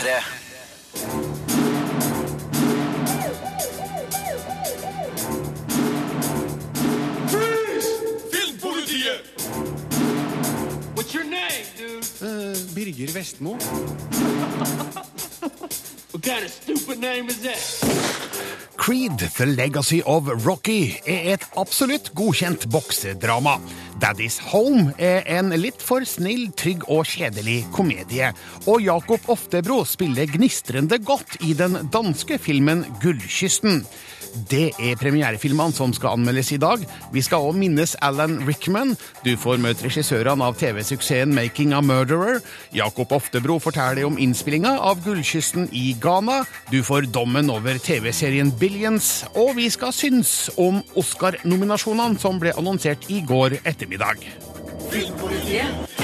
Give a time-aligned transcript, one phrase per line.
[0.00, 0.22] P3.
[8.30, 9.24] Filmpolitiet!
[10.94, 12.04] What's your name, dude?
[12.22, 13.56] Eh, Birger Vestmo.
[16.12, 17.60] What kind of stupid name is that?
[18.76, 23.60] Creed, The Legacy of Rocky, er et absolutt godkjent boksedrama.
[24.00, 28.30] Daddy's Home er en litt for snill, trygg og kjedelig komedie.
[28.64, 33.82] Og Jakob Oftebro spiller gnistrende godt i den danske filmen Gullkysten.
[34.50, 36.82] Det er premierefilmene som skal anmeldes i dag.
[37.12, 38.96] Vi skal også minnes Alan Rickman.
[39.24, 42.40] Du får møte regissørene av TV-suksessen Making a Murderer.
[42.74, 46.44] Jakob Oftebro forteller om innspillinga av Gullkysten i Ghana.
[46.70, 49.24] Du får dommen over TV-serien Billions.
[49.34, 54.22] Og vi skal synes om Oscar-nominasjonene som ble annonsert i går ettermiddag.
[54.90, 55.98] Filmpolitiet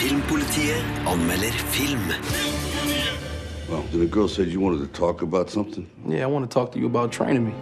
[0.00, 3.29] Filmpolitiet anmelder film.
[3.70, 5.86] Well, then the girl said you wanted to talk about something.
[6.08, 7.54] Yeah, I want to talk to you about training me.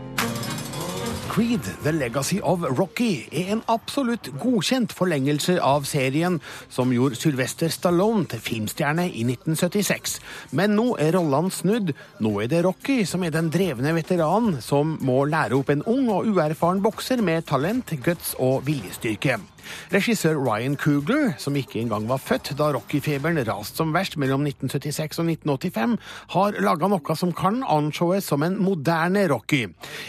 [1.29, 6.41] Creed, The Legacy of Rocky, er en absolutt godkjent forlengelse av serien
[6.73, 10.17] som gjorde Sylvester Stallone til filmstjerne i 1976.
[10.57, 11.93] Men nå er rollene snudd.
[12.25, 16.09] Nå er det Rocky som er den drevne veteranen som må lære opp en ung
[16.09, 19.37] og uerfaren bokser med talent, guts og viljestyrke.
[19.93, 25.21] Regissør Ryan Coogler, som ikke engang var født da Rocky-feberen raste som verst mellom 1976
[25.23, 25.97] og 1985,
[26.35, 29.67] har laga noe som kan ansees som en moderne Rocky.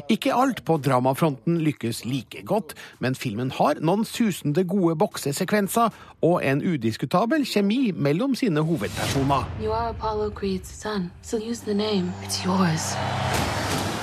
[0.09, 5.93] Ikke alt på dramafronten lykkes like godt, men filmen har noen susende gode boksesekvenser
[6.25, 9.47] og en udiskutabel kjemi mellom sine hovedpersoner.
[9.61, 12.11] You are Apollo Creed's son, so use the name.
[12.23, 12.95] It's yours.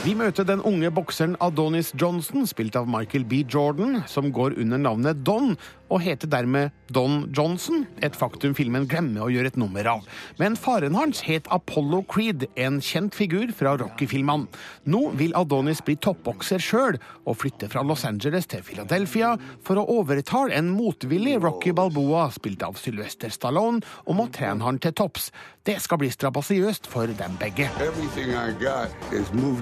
[0.06, 3.40] Vi møter den unge bokseren Adonis Johnson, spilt av Michael B.
[3.50, 5.56] Jordan, som går under navnet Don,
[5.90, 10.06] og heter dermed Don Johnson, et faktum filmen glemmer å gjøre et nummer av.
[10.38, 14.46] Men faren hans het Apollo Creed, en kjent figur fra Rocky-filmene.
[14.86, 19.34] Nå vil Adonis bli toppbokser sjøl, og flytte fra Los Angeles til Philadelphia
[19.66, 24.78] for å overtale en motvillig Rocky Balboa, spilt av Sylvester Stallone, om å trene han
[24.78, 25.32] til topps.
[25.66, 27.66] Det skal bli strabasiøst for dem begge.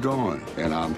[0.05, 0.97] On.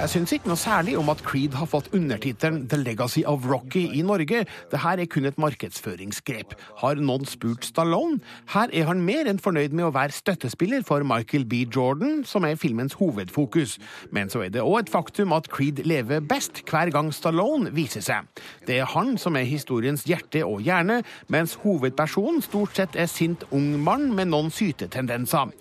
[0.00, 3.86] Jeg syns ikke noe særlig om at Creed har fått undertittelen The Legacy of Rocky
[3.88, 4.42] i Norge.
[4.68, 6.52] Dette er kun et markedsføringsgrep.
[6.82, 8.20] Har noen spurt Stallone?
[8.52, 11.64] Her er han mer enn fornøyd med å være støttespiller for Michael B.
[11.64, 13.78] Jordan, som er filmens hovedfokus.
[14.12, 18.04] Men så er det òg et faktum at Creed lever best hver gang Stallone viser
[18.04, 18.28] seg.
[18.68, 21.00] Det er han som er historiens hjerte og hjerne,
[21.32, 25.52] mens hovedpersonen stort sett er sint ung mann med noen sytetendenser.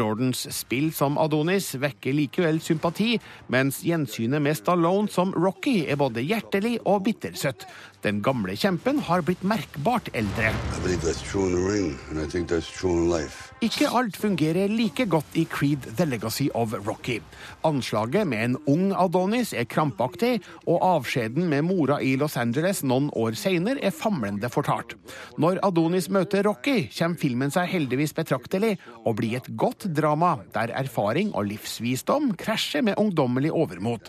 [0.00, 3.18] Jordans spill som Adonis vekker likevel sympati,
[3.52, 7.66] mens gjensynet med Stallone som Rocky er både hjertelig og bittersøtt.
[8.04, 10.54] Den gamle kjempen har blitt merkbart eldre.
[10.80, 10.96] I
[13.60, 17.18] Ikke alt fungerer like godt i Creed The Legacy of Rocky.
[17.68, 23.10] Anslaget med en ung Adonis er krampaktig, og avskjeden med mora i Los Angeles noen
[23.12, 24.94] år seinere er famlende fortalt.
[25.36, 30.72] Når Adonis møter Rocky, kommer filmen seg heldigvis betraktelig og blir et godt drama der
[30.80, 34.08] erfaring og livsvisdom krasjer med ungdommelig overmot.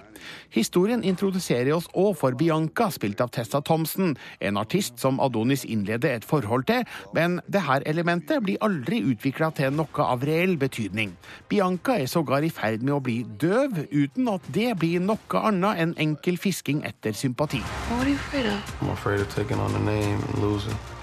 [0.54, 6.16] Historien introduserer oss òg for Bianca, spilt av Tessa Thompson, en artist som Adonis innleder
[6.16, 11.16] et forhold til, men dette elementet blir aldri utvikla til noe av reell betydning.
[11.50, 15.82] Bianca er sågar i ferd med å bli døv, uten at det blir noe annet
[15.82, 17.62] enn enkel fisking etter sympati.
[17.90, 18.50] Hva er du redd
[20.82, 21.01] of?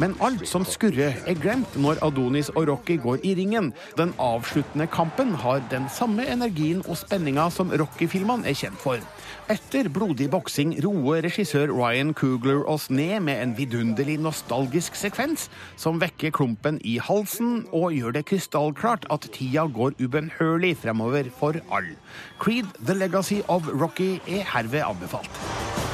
[0.00, 3.72] Men alt som skurrer, er glemt når Adonis og Rocky går i ringen.
[3.98, 9.02] Den avsluttende kampen har den samme energien og spenninga som Rocky-filmene er kjent for.
[9.50, 15.48] Etter blodig boksing roer regissør Ryan Coogler oss ned med en vidunderlig nostalgisk sekvens
[15.80, 21.58] som vekker klumpen i halsen og gjør det krystallklart at tida går ubønnhørlig fremover for
[21.70, 21.90] all.
[22.38, 25.89] Creed The Legacy of Rocky er herved anbefalt.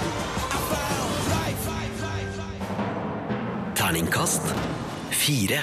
[3.87, 4.43] Terningkast
[5.15, 5.61] fire.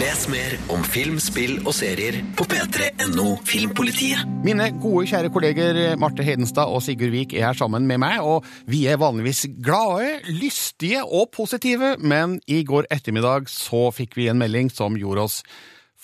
[0.00, 4.22] Les mer om film, spill og serier på p3.no Filmpolitiet.
[4.46, 8.46] Mine gode, kjære kolleger Marte Hedenstad og Sigurd Vik er her sammen med meg, og
[8.64, 14.40] vi er vanligvis glade, lystige og positive, men i går ettermiddag så fikk vi en
[14.40, 15.42] melding som gjorde oss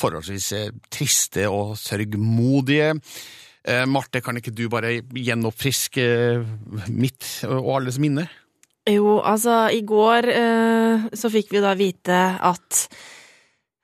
[0.04, 2.92] forholdsvis eh, triste og sørgmodige.
[3.64, 6.54] Eh, Marte, kan ikke du bare gjenoppfriske eh,
[6.92, 8.28] mitt og alles minne?
[8.90, 12.78] Jo, altså, i går eh, så fikk vi da vite at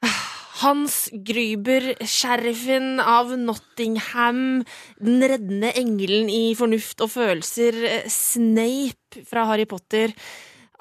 [0.03, 0.17] ah,
[0.65, 4.65] Hans Gruber, sheriffen av Nottingham,
[4.99, 10.17] den reddende engelen i fornuft og følelser, eh, Snape fra Harry Potter,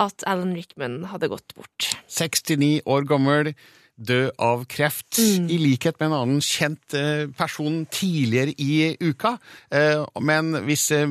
[0.02, 1.92] at Alan Rickman hadde gått bort.
[2.10, 3.54] 69 år gammel,
[3.98, 5.50] død av kreft, Mm.
[5.50, 9.38] i likhet med en annen kjent eh, person tidligere i uka.
[9.72, 11.08] Eh, Men hvis eh,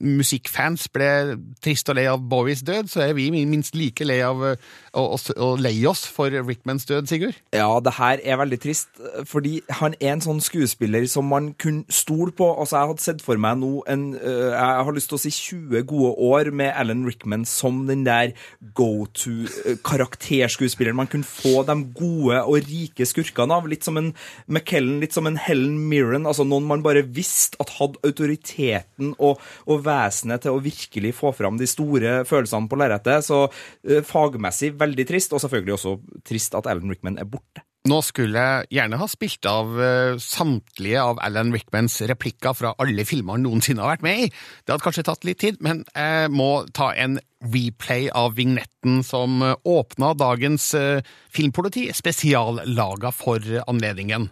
[0.00, 4.56] musikkfans ble trist og lei av Bowies død, så er vi minst like lei av
[4.92, 7.34] og, å, å lei oss for Rickmans død, Sigurd.
[7.54, 8.88] Ja, det her er veldig trist,
[9.28, 12.46] fordi han er en sånn skuespiller som man kunne stole på.
[12.52, 15.30] Altså, jeg hadde sett for meg nå en øh, Jeg har lyst til å si
[15.32, 18.32] 20 gode år med Alan Rickman som den der
[18.76, 23.68] go-to-karakterskuespilleren man kunne få de gode og rike skurkene av.
[23.70, 24.12] Litt som en
[24.46, 26.26] McKellen, litt som en Helen Mirren.
[26.28, 31.32] Altså noen man bare visste at hadde autoriteten og, og vesenet til å virkelig få
[31.36, 33.24] fram de store følelsene på lerretet.
[33.24, 37.64] Så øh, fagmessig veldig trist, og selvfølgelig også trist at Alan Rickman er borte.
[37.90, 43.02] Nå skulle jeg gjerne ha spilt av eh, samtlige av Alan Rickmans replikker fra alle
[43.08, 44.28] filmer han noensinne har vært med i.
[44.62, 49.42] Det hadde kanskje tatt litt tid, men jeg må ta en replay av vignetten som
[49.42, 51.02] eh, åpna dagens eh,
[51.34, 54.30] Filmpoliti, spesiallaga for anledningen.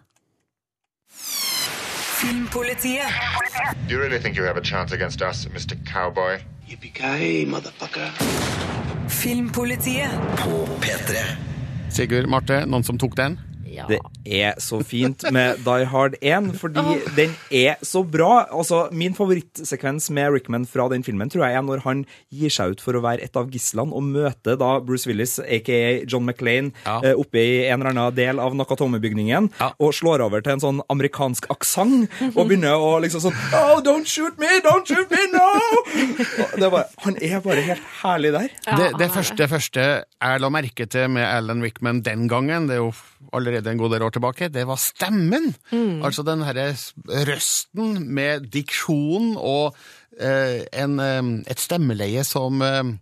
[2.20, 3.11] Filmpolitiet.
[3.88, 5.75] Do you really think you have a chance against us, Mr.
[5.91, 6.38] Cowboy?
[6.70, 8.11] Yippee-ki-yay, motherfucker.
[9.08, 10.11] Filmpolitiet.
[10.38, 11.25] På P3.
[11.90, 13.34] Sigurd, Marte, noen som tok den?
[13.70, 13.84] Ja.
[13.88, 16.82] Det er så fint med Die Hard 1, fordi
[17.17, 18.46] den er så bra.
[18.50, 22.75] Altså, Min favorittsekvens med Rickman fra den filmen tror jeg er når han gir seg
[22.75, 26.72] ut for å være et av gislene og møter da Bruce Willis, aka John McLean,
[26.87, 26.99] Ja.
[27.05, 29.70] eh, oppe i en eller annen del av Nakatomi-bygningen Ja.
[29.78, 34.06] og slår over til en sånn amerikansk aksent og begynner å liksom sånn Oh, don't
[34.06, 34.49] shoot me!
[34.64, 35.22] Don't shoot me!
[35.32, 35.46] No!
[36.56, 38.49] Det er bare, han er bare helt herlig der.
[38.76, 39.87] det, det, første, det første
[40.20, 42.93] jeg la merke til med Alan Rickman den gangen, det er jo
[43.32, 45.52] allerede en god del år tilbake, det var stemmen.
[46.05, 46.70] Altså den herre
[47.28, 49.76] røsten med diksjon og
[50.19, 52.96] eh, en, eh, et stemmeleie som eh,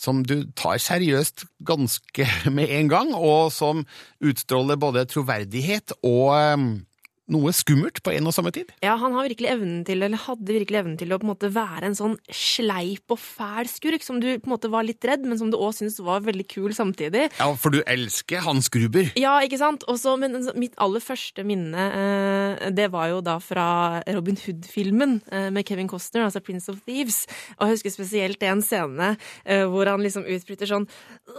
[0.00, 2.26] som du tar seriøst ganske
[2.56, 3.84] med en gang, og som
[4.24, 6.68] utstråler både troverdighet og eh,
[7.32, 8.72] noe skummelt på en og samme tid.
[8.84, 11.50] Ja, han har virkelig evnen til, eller hadde virkelig evnen til å på en måte
[11.54, 15.26] være en sånn sleip og fæl skurk, som du på en måte var litt redd,
[15.28, 17.28] men som du òg syntes var veldig kul samtidig.
[17.38, 19.12] Ja, for du elsker Hans Gruber.
[19.20, 19.86] Ja, ikke sant?
[19.90, 23.66] Også, men mitt aller første minne, eh, det var jo da fra
[24.10, 27.24] Robin Hood-filmen eh, med Kevin Costner, altså Prince of Thieves.
[27.58, 30.88] Og jeg husker spesielt en scene eh, hvor han liksom utbryter sånn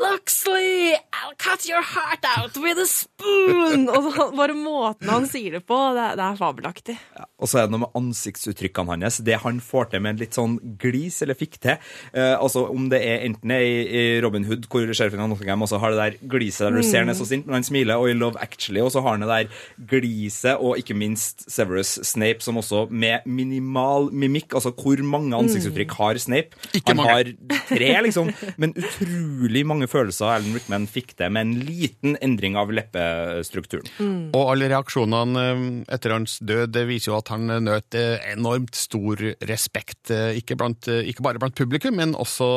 [0.01, 3.87] Luxley, I'll cut your heart out with a spoon!
[3.95, 6.95] Og så, bare måten han sier det på, det, det er fabelaktig.
[7.41, 9.19] Og så er det noe med ansiktsuttrykkene hans.
[9.25, 11.79] Det han får til med en litt sånn glis, eller fikk til.
[12.13, 15.79] Eh, altså Om det er enten i, i Robin Hood, hvor sheriffen av Nottingham også
[15.81, 18.11] har det der gliset der du ser han er så sint, men han smiler, og
[18.11, 22.43] i Love Actually, og så har han det der gliset, og ikke minst Severus Snape,
[22.45, 26.57] som også med minimal mimikk, altså hvor mange ansiktsuttrykk har Snape?
[26.77, 27.15] Ikke han mange.
[27.17, 28.31] har tre, liksom,
[28.61, 33.89] men utrolig mange følelser Alan Rickman fikk til med en liten endring av leppestrukturen.
[34.37, 37.97] Og alle reaksjonene eh, etter hans død det viser jo at han nøt
[38.33, 42.49] enormt stor respekt, eh, ikke, blant, eh, ikke bare blant publikum, men også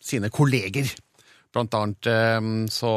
[0.00, 0.90] sine kolleger.
[1.54, 2.92] Blant annet eh, så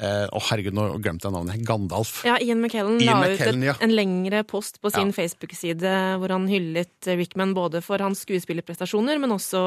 [0.00, 1.62] eh, Å, herregud, nå glemte jeg navnet.
[1.66, 2.18] Gandalf.
[2.26, 3.74] Ja, Ian McKellen Ian la McKellen, ut et, ja.
[3.84, 5.16] en lengre post på sin Ja.
[5.16, 9.62] Facebook-side hvor han hyllet Rickman både for hans skuespillerprestasjoner, men også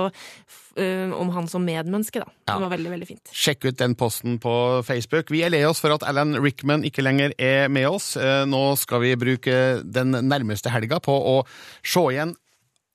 [0.78, 2.22] eh, om han som medmenneske.
[2.24, 2.30] da.
[2.48, 2.56] Ja.
[2.56, 3.34] Det var veldig, veldig fint.
[3.34, 4.54] Sjekk ut den posten på
[4.88, 5.32] Facebook.
[5.34, 8.14] Vi er lei oss for at Alan Rickman ikke lenger er med oss.
[8.20, 11.38] Eh, Nå skal vi bruke den nærmeste helga på å
[11.84, 12.36] se igjen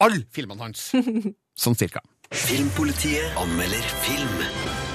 [0.03, 0.91] alle filmene hans.
[1.65, 2.03] Sånn cirka.
[2.35, 4.94] Filmpolitiet anmelder film.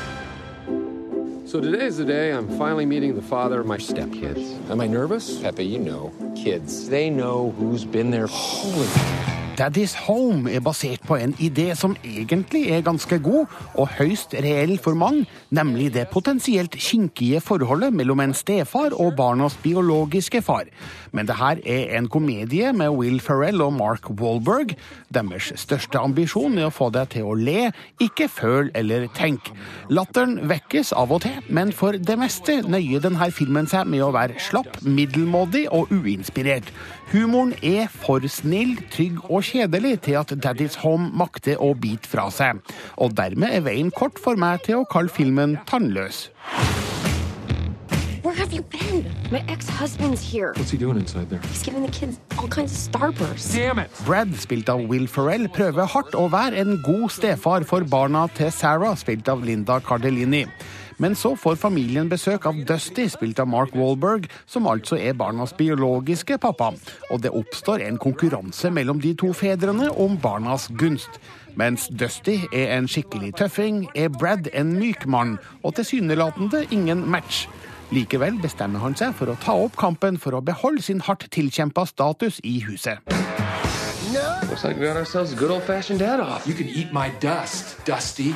[1.49, 4.69] So today is the day I'm finally meeting the father of my stepkids.
[4.69, 5.41] Am I nervous?
[5.41, 8.27] Pepe, you know, kids, they know who's been there.
[8.27, 8.85] Holy
[9.59, 14.77] Daddy's Home er basert på en idé som egentlig er ganske god og høyst reell
[14.79, 20.69] for mange, nemlig det potensielt kinkige forholdet mellom en stefar og barnas biologiske far.
[21.11, 24.77] Men det her er en komedie med Will Ferrell og Mark Wahlberg.
[25.11, 29.51] Deres største ambisjon er å få deg til å le, ikke føl eller tenk.
[29.91, 34.13] Latteren vekkes av og til, men for det meste nøyer denne filmen seg med å
[34.15, 36.71] være slapp, middelmådig og uinspirert.
[37.09, 42.27] Humoren er for snill, trygg og kjedelig til at Daddy's Home makter å bite fra
[42.29, 42.59] seg.
[43.01, 46.27] Og dermed er veien kort for meg til å kalle filmen tannløs.
[48.21, 49.07] Where have you been?
[49.31, 50.53] My ex-husband's here.
[50.53, 51.41] What's he doing inside there?
[51.49, 53.55] He's giving the kids all kinds of starbursts.
[53.55, 53.89] Damn it!
[54.05, 58.53] Brad, spilt av Will Ferrell, prøver hardt å være en god stefar for barna til
[58.53, 60.43] Sarah, spilt av Linda Cardellini.
[60.99, 65.53] Men så får familien besøk av Dusty, spilt av Mark Wahlberg, som altså er barnas
[65.55, 66.73] biologiske pappa.
[67.09, 71.21] Og det oppstår en konkurranse mellom de to fedrene om barnas gunst.
[71.59, 77.47] Mens Dusty er en skikkelig tøffing, er Brad en myk mann, og tilsynelatende ingen match.
[77.95, 81.87] Likevel bestemmer han seg for å ta opp kampen for å beholde sin hardt tilkjempa
[81.89, 83.01] status i huset.
[84.49, 86.47] Looks like we got ourselves a good old fashioned dad off.
[86.47, 88.33] You can eat my dust, Dusty.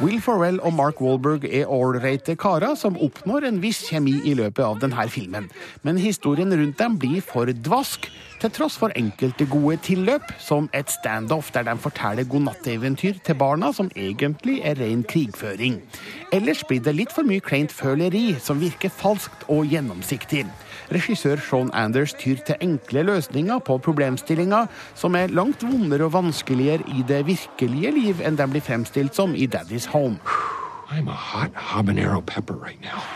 [0.00, 4.62] Will Ferrell og Mark Wahlberg er ålreite karer som oppnår en viss kjemi i løpet
[4.62, 5.48] av denne filmen.
[5.82, 8.06] Men historien rundt dem blir for dvask,
[8.38, 13.72] til tross for enkelte gode tilløp, som et standoff der de forteller godnatteventyr til barna,
[13.74, 15.80] som egentlig er ren krigføring.
[16.30, 20.46] Ellers blir det litt for mye kleint føleri, som virker falskt og gjennomsiktig.
[20.92, 26.86] Regissør Sean Anders tyr til enkle løsninger på problemstillinga, som er langt vondere og vanskeligere
[26.96, 30.16] i det virkelige liv enn de blir fremstilt som i Daddy's Home.
[30.88, 31.52] Right.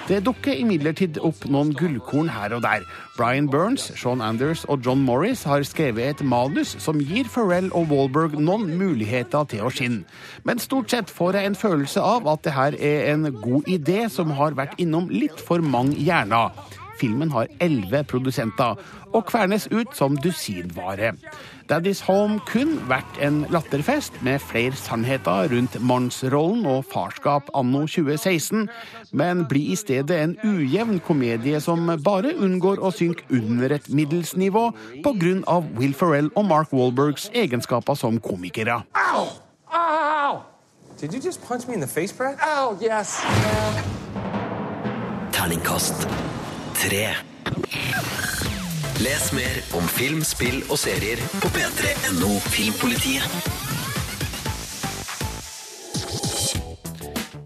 [0.08, 2.84] Det dukker imidlertid opp noen gullkorn her og der.
[3.16, 7.88] Brian Burns, Sean Anders og John Morris har skrevet et manus som gir Pharrell og
[7.88, 10.04] Wahlberg noen muligheter til å skinne.
[10.44, 14.04] Men stort sett får jeg en følelse av at det her er en god idé
[14.12, 16.52] som har vært innom litt for mange hjerner.
[17.02, 18.78] Filmen har elleve produsenter
[19.12, 21.12] og kvernes ut som dusinvare.
[21.70, 28.68] Daddy's Home kun vært en latterfest med flere sannheter rundt mannsrollen og farskap anno 2016,
[29.12, 34.36] men blir i stedet en ujevn komedie som bare unngår å synke under et middels
[34.36, 34.68] nivå
[35.04, 35.60] pga.
[35.78, 38.82] Will Ferrell og Mark Wahlbergs egenskaper som komikere.
[38.98, 39.26] Ow!
[39.72, 40.42] Ow!
[40.98, 42.36] Did you just punch me in the face, Brad?
[42.42, 43.20] Ow, yes.
[45.32, 46.06] Terningkast
[49.02, 53.22] Les mer om film, spill og serier på p3.no Filmpolitiet.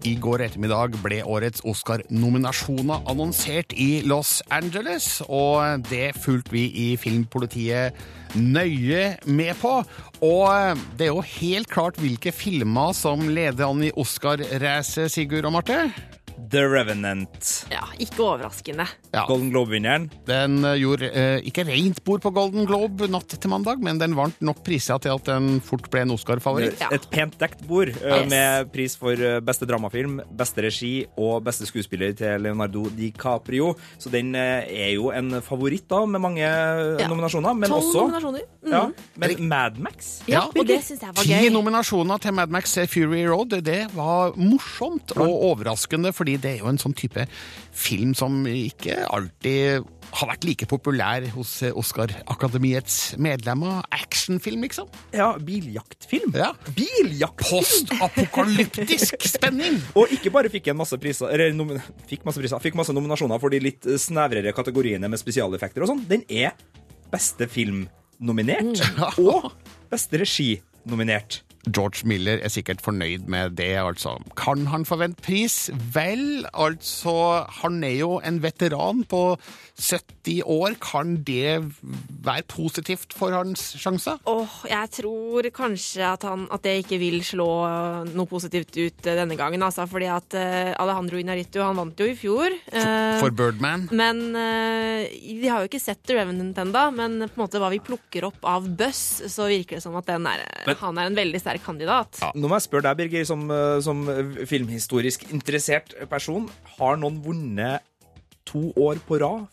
[0.07, 6.89] I går ettermiddag ble årets Oscar-nominasjoner annonsert i Los Angeles, og det fulgte vi i
[6.97, 7.93] Filmpolitiet
[8.33, 9.83] nøye med på.
[10.25, 15.59] Og det er jo helt klart hvilke filmer som leder an i Oscar-racet, Sigurd og
[15.59, 16.16] Marte.
[16.51, 17.65] The Revenant.
[17.73, 18.85] Ja, ikke overraskende.
[19.11, 19.23] Ja.
[19.27, 20.05] Golden Globe-vinneren.
[20.27, 24.13] Den eh, gjorde eh, ikke rent bord på Golden Globe natt til mandag, men den
[24.15, 26.77] vant nok priser til at den fort ble en Oscar-favoritt.
[26.83, 26.91] Ja.
[26.95, 28.29] Et pent dekt bord eh, Yes.
[28.31, 33.73] med pris for eh, beste dramafilm, beste regi og beste skuespiller til Leonardo DiCaprio.
[33.97, 37.07] Så den eh, er jo en favoritt da, med mange Ja.
[37.09, 37.57] nominasjoner.
[37.57, 38.45] Men Tolv også nominasjoner.
[38.67, 38.71] Mm.
[38.75, 38.83] ja,
[39.15, 43.23] Men Mad Max Ja, og det syns jeg var Ti nominasjoner til Mad Max Fury
[43.27, 43.55] Road.
[43.63, 47.23] Det var morsomt og overraskende, fordi det er jo en sånn type
[47.71, 49.85] film som ikke alltid
[50.17, 53.81] har vært like populær hos Oscar-akademiets medlemmer.
[53.95, 54.89] Actionfilm, liksom.
[55.15, 56.35] Ja, biljaktfilm.
[56.35, 56.51] Ja.
[56.77, 57.63] Biljaktfilm!
[57.63, 59.81] Postapokalyptisk spenning!
[59.99, 63.53] Og ikke bare fikk en masse priser, eller fikk masse priser, fikk masse nominasjoner for
[63.53, 66.05] de litt eh, snevrere kategoriene med spesialeffekter og sånn.
[66.09, 66.55] Den er
[67.11, 67.85] beste film
[68.19, 68.81] nominert,
[69.21, 69.51] og
[69.91, 70.55] beste regi
[70.87, 71.41] nominert.
[71.73, 74.15] George Miller er sikkert fornøyd med det, altså.
[74.39, 75.69] Kan han forvente pris?
[75.93, 79.37] Vel, altså Han er jo en veteran på
[79.77, 80.75] 70 år.
[80.81, 81.59] Kan det
[82.25, 84.17] være positivt for hans sjanser?
[84.27, 87.47] Åh, jeg tror kanskje at, han, at det ikke vil slå
[88.13, 89.63] noe positivt ut eh, denne gangen.
[89.65, 92.55] Altså, fordi at eh, Alejandro Inarito, han vant jo i fjor.
[92.71, 93.87] For, For Birdman?
[93.97, 95.07] men eh,
[95.37, 96.85] vi har jo ikke sett The Revenant ennå.
[96.97, 100.09] Men på en måte hva vi plukker opp av Buss, så virker det som at
[100.09, 102.19] den er, Men- han er en veldig sterk kandidat.
[102.35, 104.05] Nå må jeg spørre deg, Birger, som, eh, som
[104.47, 106.49] filmhistorisk interessert person.
[106.79, 107.81] Har noen vunnet
[108.47, 109.47] to år på rad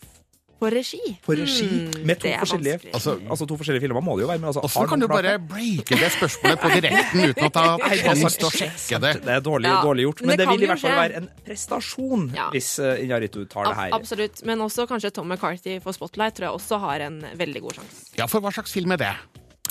[0.55, 1.01] På regi.
[1.25, 3.99] på regi Mm, med to er forskjellige, altså, altså to forskjellige filmer?
[4.01, 4.39] må det jo være.
[4.39, 8.15] Men altså, Også kan du bare breake det spørsmålet på direkten uten at jeg har
[8.15, 9.11] er til å sjekke det?
[9.25, 11.01] Det er dårlig, Ja, dårlig gjort, men men det det vil i hvert fall skje.
[11.03, 12.49] være en prestasjon Ja.
[12.55, 13.89] hvis uh, Inarritu tar det her.
[13.99, 14.45] absolutt.
[14.45, 18.15] Men også kanskje Tom McCarthy for Spotlight tror jeg også har en veldig god sjanse.
[18.17, 19.13] Ja, for hva slags film er det?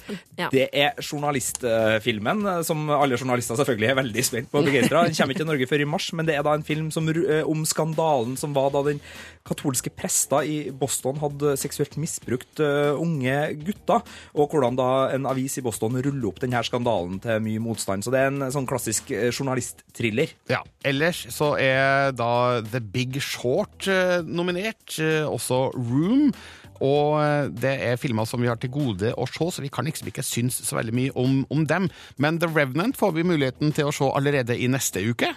[0.34, 0.48] Ja.
[0.50, 5.04] Det er journalistfilmen, eh, som alle journalister selvfølgelig er veldig spent på og begeistra.
[5.06, 7.06] Den kommer ikke til Norge før i mars, men det er da en film som,
[7.08, 8.98] eh, om skandalen som var da den
[9.46, 14.02] katolske prester i Boston hadde seksuelt misbrukt eh, unge gutter,
[14.34, 18.02] og hvordan da en avis i Boston ruller opp denne skandalen til mye motstand.
[18.04, 20.34] Så det er en sånn klassisk journalistthriller.
[20.50, 23.86] Ja, Ellers så er da The Big Short
[24.26, 24.98] nominert,
[25.30, 26.32] også Room.
[26.82, 29.84] Og eh, det er filmer som vi har til gode å se, så vi kan
[29.86, 31.90] liksom ikke synes så veldig mye om, om dem.
[32.18, 35.34] Men The Revenant får vi muligheten til å se allerede i neste uke.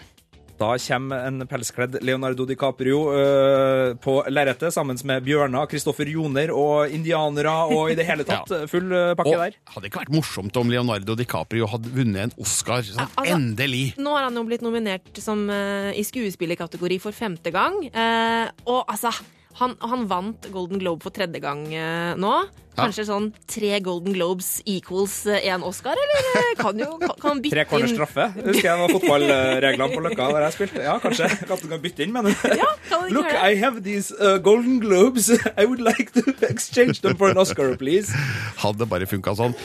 [0.57, 6.89] Da kommer en pelskledd Leonardo DiCaprio øh, på lerretet sammen med bjørner, Kristoffer Joner og
[6.89, 8.63] indianere og i det hele tatt Ja.
[8.65, 9.59] full pakke Og der.
[9.75, 12.81] hadde ikke vært morsomt om Leonardo DiCaprio hadde vunnet en Oscar?
[12.81, 13.83] Sånn, altså- endelig!
[14.01, 17.77] Nå har han jo blitt nominert som, uh, i skuespillerkategori for femte gang.
[17.93, 19.13] Eh, og altså,
[19.59, 22.37] han, han vant Golden Globe for tredje gang eh, nå.
[22.77, 27.55] Kanskje sånn tre Golden Globes equals én Oscar, eller eh, kan jo kan, kan bytte
[27.55, 28.27] Tre corners inn straffe.
[28.35, 30.83] Husker jeg var fotballreglene på Løkka der jeg spilte.
[30.85, 31.29] Ja, kanskje.
[31.49, 32.59] Kanskje du kan bytte inn, mener du?
[32.61, 32.69] Ja,
[33.09, 33.31] Look.
[33.33, 35.31] I have these uh, golden globes.
[35.57, 38.13] I would like to exchange them for an Oscar, please.
[38.61, 39.57] Hadde bare funka sånn.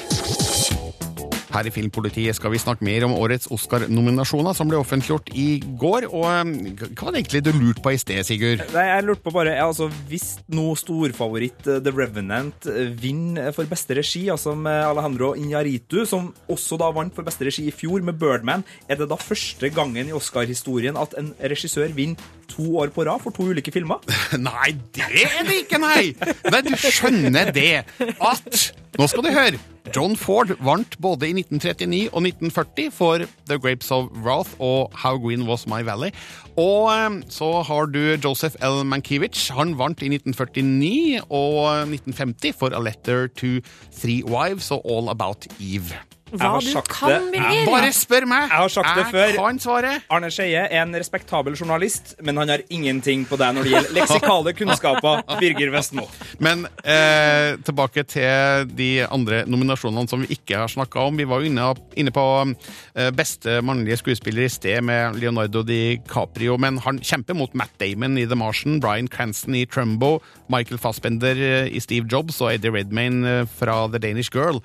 [1.53, 6.07] Her i Filmpolitiet skal vi snakke mer om årets Oscar-nominasjoner som ble offentliggjort i går.
[6.09, 6.53] Og eh,
[6.97, 8.65] hva var det egentlig du lurte på i sted, Sigurd?
[8.73, 13.69] Nei, jeg lurte på bare, altså, Hvis nå storfavoritt eh, The Revenant eh, vinner for
[13.69, 18.05] beste regi, altså med Alejandro Iñárritu, som også da vant for beste regi i fjor
[18.07, 22.21] med Birdman, er det da første gangen i Oscar-historien at en regissør vinner
[22.53, 24.01] to år på rad for to ulike filmer?
[24.49, 26.13] Nei, det er det ikke, nei!
[26.49, 27.85] Nei, du skjønner det
[28.17, 29.61] at Nå skal du høre.
[29.91, 35.19] John Ford vant både i 1939 og 1940 for The Grapes of Wrath og How
[35.19, 36.13] Green Was My Valley.
[36.57, 38.85] Og eh, så har du Joseph L.
[38.87, 39.51] Mankiewicz.
[39.57, 43.59] Han vant i 1949 og 1950 for A Letter to
[43.91, 45.99] Three Wives og All About Eve.
[46.33, 47.29] Hva du sagt kan.
[47.33, 47.67] Birger!
[47.69, 48.47] Bare spør meg!
[48.49, 49.35] Jeg har sagt det før.
[49.37, 50.07] Kan svaret.
[50.13, 53.97] Arne Skeie er en respektabel journalist, men han har ingenting på deg når det gjelder
[53.99, 55.23] leksikale kunnskaper.
[55.43, 56.07] Birger Vestmo.
[56.43, 61.21] Men eh, tilbake til de andre nominasjonene som vi ikke har snakka om.
[61.21, 61.69] Vi var jo inne,
[62.01, 67.53] inne på eh, beste mannlige skuespiller i sted med Leonardo DiCaprio, men han kjemper mot
[67.59, 70.17] Matt Damon i The Martian, Bryan Cranston i Trumbo,
[70.53, 74.61] Michael Fassbender eh, i Steve Jobs og Eddie Redmayne eh, fra The Danish Girl.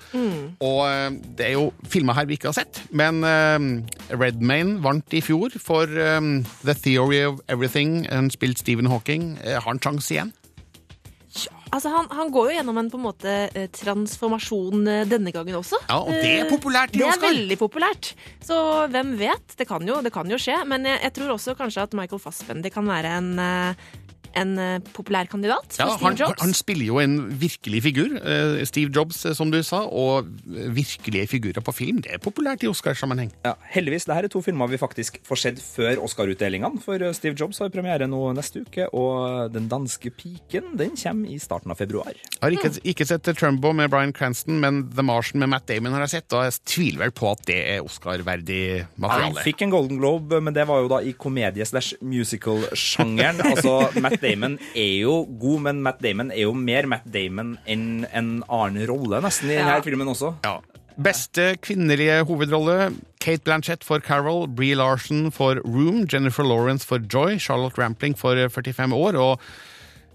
[0.64, 1.08] Og eh,
[1.38, 1.57] det er jo
[1.90, 3.58] filmer her vi ikke har sett, men uh,
[4.14, 8.02] Redmayne vant i fjor for um, The Theory of Everything.
[8.10, 9.36] Han spilte Stephen Hawking.
[9.44, 10.34] Uh, har han sjanse igjen?
[11.68, 13.32] Altså, han, han går jo gjennom en på en måte
[13.76, 15.76] transformasjon denne gangen også.
[15.84, 18.14] Ja, og det er populært i Det er veldig populært.
[18.40, 18.56] Så
[18.88, 19.52] hvem vet?
[19.60, 20.56] Det kan jo, det kan jo skje.
[20.70, 23.28] Men jeg, jeg tror også kanskje at Michael Fassbender kan være en,
[24.36, 26.42] en eh, populær kandidat for Ja, Steve han, Jobs.
[26.42, 31.28] han spiller jo en virkelig figur, eh, Steve Jobs, eh, som du sa, og virkelige
[31.28, 32.02] figurer på film.
[32.04, 33.32] Det er populært i Oscarsammenheng.
[33.44, 36.80] Ja, heldigvis, Dette er to filmer vi faktisk får sett før Oscar-utdelingene.
[36.82, 41.38] For Steve Jobs har premiere nå neste uke, og Den danske piken den kommer i
[41.40, 42.12] starten av februar.
[42.12, 45.92] Jeg har ikke, ikke sett Trumbo med Bryan Cranston, men The Martian med Matt Damon
[45.92, 49.62] har jeg sett, og jeg tviler vel på at det er Oscar-verdig Han Jeg fikk
[49.66, 53.42] en Golden Globe, men det var jo da i komedie slash musical-sjangeren.
[53.52, 58.04] altså, Matt Damon er jo god, men Matt Damon er jo mer Matt Damon enn
[58.12, 59.80] en annen rolle, nesten, i denne Ja.
[59.84, 60.34] filmen også.
[60.44, 60.58] Ja.
[60.98, 67.38] Beste kvinnelige hovedrolle Kate Blanchett for Carol, Bree Larson for Room, Jennifer Lawrence for Joy,
[67.38, 69.40] Charlotte Rampling for eh, 45 år og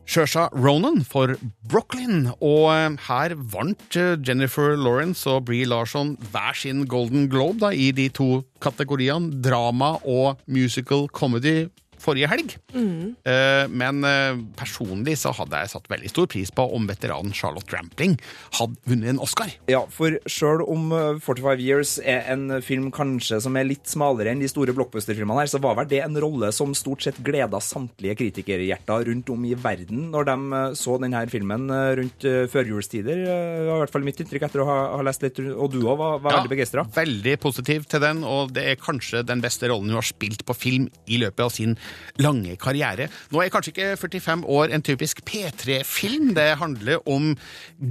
[0.06, 1.38] Shersha Ronan for
[1.72, 2.26] Brooklyn.
[2.44, 7.70] Og eh, her vant eh, Jennifer Lawrence og Bree Larson hver sin Golden Globe da,
[7.72, 11.70] i de to kategoriene drama og musical comedy
[12.04, 12.56] forrige helg.
[12.74, 17.72] Eh, Men eh, personlig så hadde jeg satt veldig stor pris på om veteranen Charlotte
[17.74, 18.18] Rampling
[18.60, 19.52] hadde vunnet en Oscar.
[19.72, 24.34] Ja, for sjøl om uh, 45 Years er en film kanskje som er litt smalere
[24.34, 27.60] enn de store blockbuster-filmene her, så var vel det en rolle som stort sett gleda
[27.64, 31.68] samtlige kritikerhjerter rundt om i verden når de så denne filmen
[32.00, 33.24] rundt førjulstider.
[33.24, 35.80] Det var i hvert fall mitt inntrykk etter å ha, ha lest litt, og du
[35.84, 36.86] òg var, var veldig begeistra.
[36.96, 40.56] Veldig positiv til den, og det er kanskje den beste rollen hun har spilt på
[40.58, 41.78] film i løpet av sin
[42.24, 43.10] lange karriere.
[43.34, 47.34] Nå er kanskje ikke 45 år en typisk P3-film, det handler om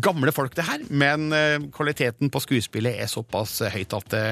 [0.03, 4.23] gamle folk det her, men eh, kvaliteten på skuespillet er såpass eh, høyt at det,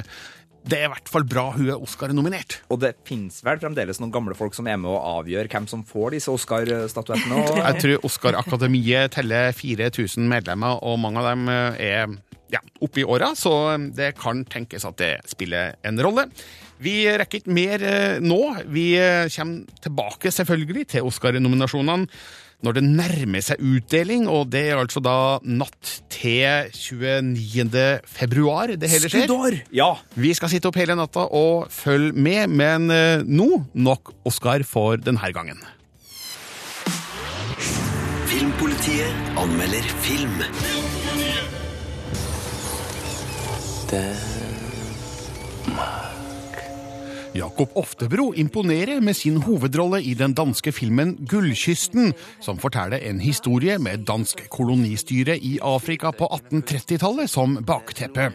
[0.71, 2.59] det er i hvert fall bra hun er Oscar-nominert.
[2.69, 5.85] Og det fins vel fremdeles noen gamle folk som er med og avgjør hvem som
[5.89, 7.39] får disse Oscar-statuettene.
[7.47, 12.19] og- Jeg tror Oscar-akademiet teller 4000 medlemmer, og mange av dem eh, er
[12.51, 13.55] ja, oppe i åra, så
[13.95, 16.25] det kan tenkes at det spiller en rolle.
[16.81, 18.41] Vi rekker ikke mer eh, nå.
[18.73, 22.09] Vi eh, kommer tilbake selvfølgelig til Oscar-nominasjonene
[22.61, 27.85] når det nærmer seg utdeling, og det er altså da natt til 29.
[28.05, 29.25] februar det hele skjer.
[29.25, 29.57] Skuddår!
[29.73, 29.95] Ja.
[30.13, 35.01] Vi skal sitte opp hele natta og følge med, men eh, nå nok Oscar for
[35.01, 35.61] denne gangen.
[38.31, 40.37] Filmpolitiet anmelder film.
[47.35, 52.11] Jakob Oftebro imponerer med sin hovedrolle i den danske filmen Gullkysten,
[52.43, 58.33] som forteller en historie med dansk kolonistyre i Afrika på 1830-tallet som bakteppe.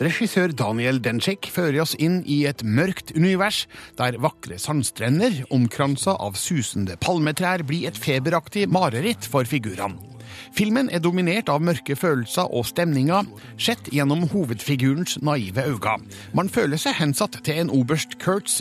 [0.00, 3.66] Regissør Daniel Dencik fører oss inn i et mørkt univers,
[4.00, 10.17] der vakre sandstrender omkransa av susende palmetrær blir et feberaktig mareritt for figurene.
[10.56, 13.28] Filmen er dominert av mørke følelser og stemninger,
[13.60, 15.98] sett gjennom hovedfigurens naive øyne.
[16.34, 18.60] Man føler seg hensatt til en oberst Kurtz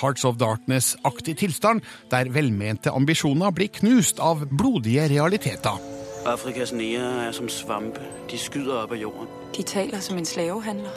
[0.00, 6.05] Hearts of Darkness-aktig tilstand, der velmente ambisjoner blir knust av blodige realiteter.
[6.26, 8.02] Afrikas neger er som svampe.
[8.30, 9.28] De skyder opp av jorden.
[9.54, 10.96] De taler som en slavehandler.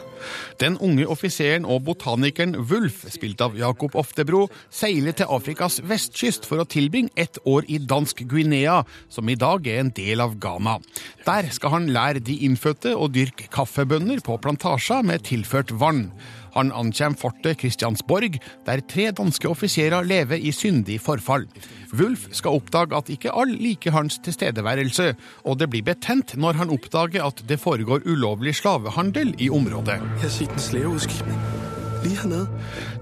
[0.60, 6.60] Den unge offiseren og botanikeren Wulf, spilt av Jakob Oftebro, seiler til Afrikas vestkyst for
[6.60, 10.80] å tilbringe ett år i dansk Guinea, som i dag er en del av Ghana.
[11.28, 16.08] Der skal han lære de innfødte å dyrke kaffebønner på plantasjer med tilført vann.
[16.54, 21.46] Han ankommer fortet Christiansborg, der tre danske offiserer lever i syndig forfall.
[21.92, 26.74] Wulf skal oppdage at ikke alle liker hans tilstedeværelse, og det blir betent når han
[26.74, 30.00] oppdager at det foregår ulovlig slavehandel i området.
[30.22, 31.59] Jeg har
[32.00, 32.46] Lige hernede.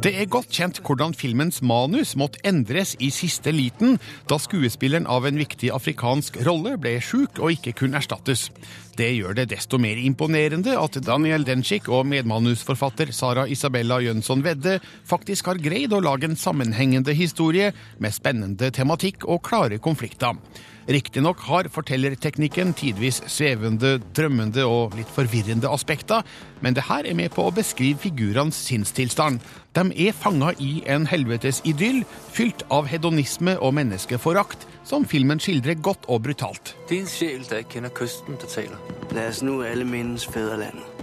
[0.02, 3.98] Det er godt kjent hvordan filmens manus måtte endres i siste liten,
[4.30, 8.48] da skuespilleren av en viktig afrikansk rolle ble sjuk og ikke kunne erstattes.
[8.98, 14.80] Det gjør det desto mer imponerende at Daniel Denchik og medmanusforfatter Sara Isabella Jønsson Vedde
[15.06, 17.70] faktisk har greid å lage en sammenhengende historie
[18.02, 20.34] med spennende tematikk og klare konflikter.
[20.88, 26.24] Riktignok har fortellerteknikken tidvis svevende, drømmende og litt forvirrende aspekter,
[26.64, 29.42] men det her er med på å beskrive figurenes sinnstilstand.
[29.76, 32.00] De er fanga i en helvetes idyll,
[32.32, 36.72] fylt av hedonisme og menneskeforakt, som filmen skildrer godt og brutalt.
[36.88, 38.80] Din sjel, der kjenner kysten, der taler.
[39.12, 40.97] La oss nå alle minnes fædrelandet.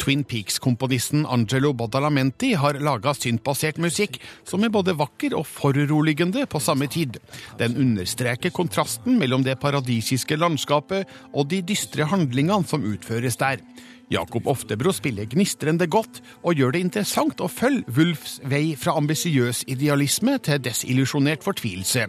[0.00, 6.62] Twin Peaks-komponisten Angelo Badalamenti har laga syntbasert musikk som er både vakker og foruroligende på
[6.62, 7.18] samme tid.
[7.60, 13.60] Den understreker kontrasten mellom det paradisiske landskapet og de dystre handlingene som utføres der.
[14.10, 19.62] Jakob Oftebro spiller gnistrende godt og gjør det interessant å følge Wulfs vei fra ambisiøs
[19.70, 22.08] idealisme til desillusjonert fortvilelse.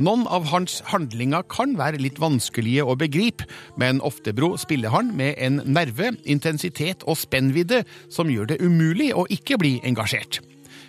[0.00, 3.46] Noen av hans handlinger kan være litt vanskelige å begripe,
[3.78, 9.28] men Oftebro spiller han med en nerve, intensitet og spennvidde som gjør det umulig å
[9.30, 10.40] ikke bli engasjert.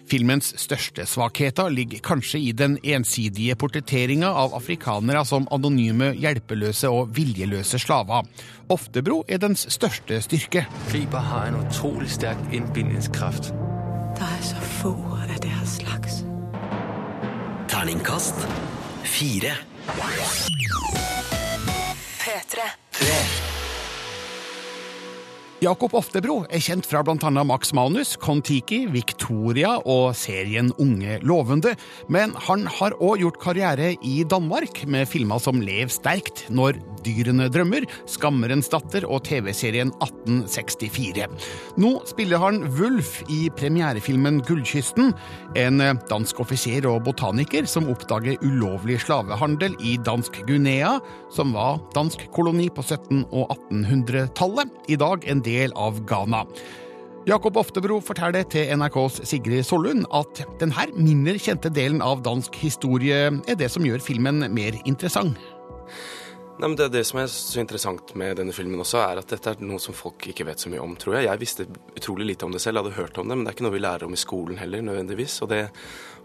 [0.06, 7.16] Filmens største svakheter ligger kanskje i den ensidige portretteringa av afrikanere som anonyme, hjelpeløse og
[7.18, 8.28] viljeløse slaver.
[8.70, 10.66] Oftebro er dens største styrke.
[10.92, 13.52] Fiber har en utrolig sterk innbindingskraft.
[14.16, 16.22] Det er så få av deres slags.
[17.72, 18.48] Terningkast
[19.04, 19.58] fire.
[22.20, 23.55] P3.
[25.64, 27.30] Jakob Oftebro er kjent fra bl.a.
[27.48, 31.72] Max Manus, Kon-Tiki, Victoria og serien Unge lovende,
[32.12, 37.48] men han har òg gjort karriere i Danmark med filmer som Lev sterkt, Når dyrene
[37.48, 41.30] drømmer, Skammerens datter og TV-serien 1864.
[41.80, 45.14] Nå spiller han Wulf i premierefilmen Gullkysten,
[45.56, 45.80] en
[46.12, 50.98] dansk offiser og botaniker som oppdager ulovlig slavehandel i dansk Guinea,
[51.32, 56.44] som var dansk koloni på 1700- og 1800-tallet, i dag en del av Ghana.
[57.26, 63.24] Jakob Oftebro forteller til NRKs Sigrid Sollund at denne mindre kjente delen av dansk historie
[63.34, 65.40] er det som gjør filmen mer interessant.
[66.56, 69.64] Nei, det, det som er så interessant med denne filmen også, er at dette er
[69.66, 71.28] noe som folk ikke vet så mye om, tror jeg.
[71.28, 71.66] Jeg visste
[71.98, 73.82] utrolig lite om det selv, hadde hørt om det, men det er ikke noe vi
[73.84, 75.42] lærer om i skolen heller, nødvendigvis.
[75.44, 75.66] Og, det,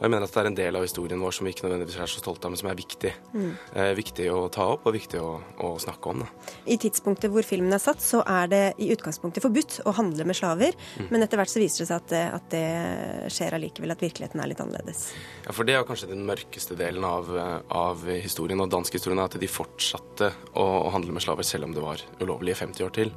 [0.01, 1.99] og jeg mener at det er en del av historien vår som vi ikke nødvendigvis
[2.01, 3.11] er så stolte av, men som er viktig.
[3.35, 3.51] Mm.
[3.77, 6.23] Eh, viktig å ta opp, og viktig å, å snakke om.
[6.25, 6.55] Da.
[6.73, 10.39] I tidspunktet hvor filmen er satt, så er det i utgangspunktet forbudt å handle med
[10.41, 11.07] slaver, Mm.
[11.13, 14.49] men etter hvert så viser det seg at at det skjer allikevel, at virkeligheten er
[14.51, 15.11] litt annerledes.
[15.45, 17.29] Ja, for det er kanskje den mørkeste delen av,
[17.69, 21.85] av historien, og danskhistorien, at de fortsatte å, å handle med slaver selv om det
[21.85, 23.13] var ulovlig i 50 år til.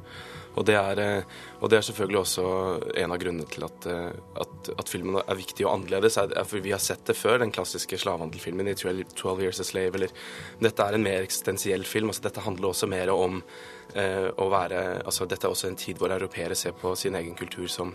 [0.54, 2.46] Og det, er, eh, og det er selvfølgelig også
[3.02, 4.10] en av grunnene til at, eh,
[4.44, 6.18] at, at filmen er viktig og annerledes.
[6.20, 9.60] Er, er for Vi har sett det før, den klassiske slavehandelfilmen i 12, 12 Years
[9.60, 9.98] a Slave.
[9.98, 10.14] Eller,
[10.62, 12.12] dette er en mer eksistensiell film.
[12.12, 13.42] altså Dette handler også mer om
[13.94, 17.34] eh, å være altså Dette er også en tid hvor europeere ser på sin egen
[17.38, 17.92] kultur som,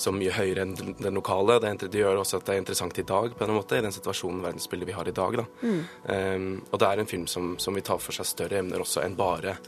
[0.00, 1.58] som mye høyere enn den- lokale.
[1.60, 3.94] Det, det gjør også at det er interessant i dag, på en måte, i den
[3.94, 5.38] situasjonen verdensbildet vi har i dag.
[5.42, 5.46] Da.
[5.62, 5.80] Mm.
[6.08, 9.04] Um, og det er en film som, som vil ta for seg større emner også
[9.04, 9.58] enn bare,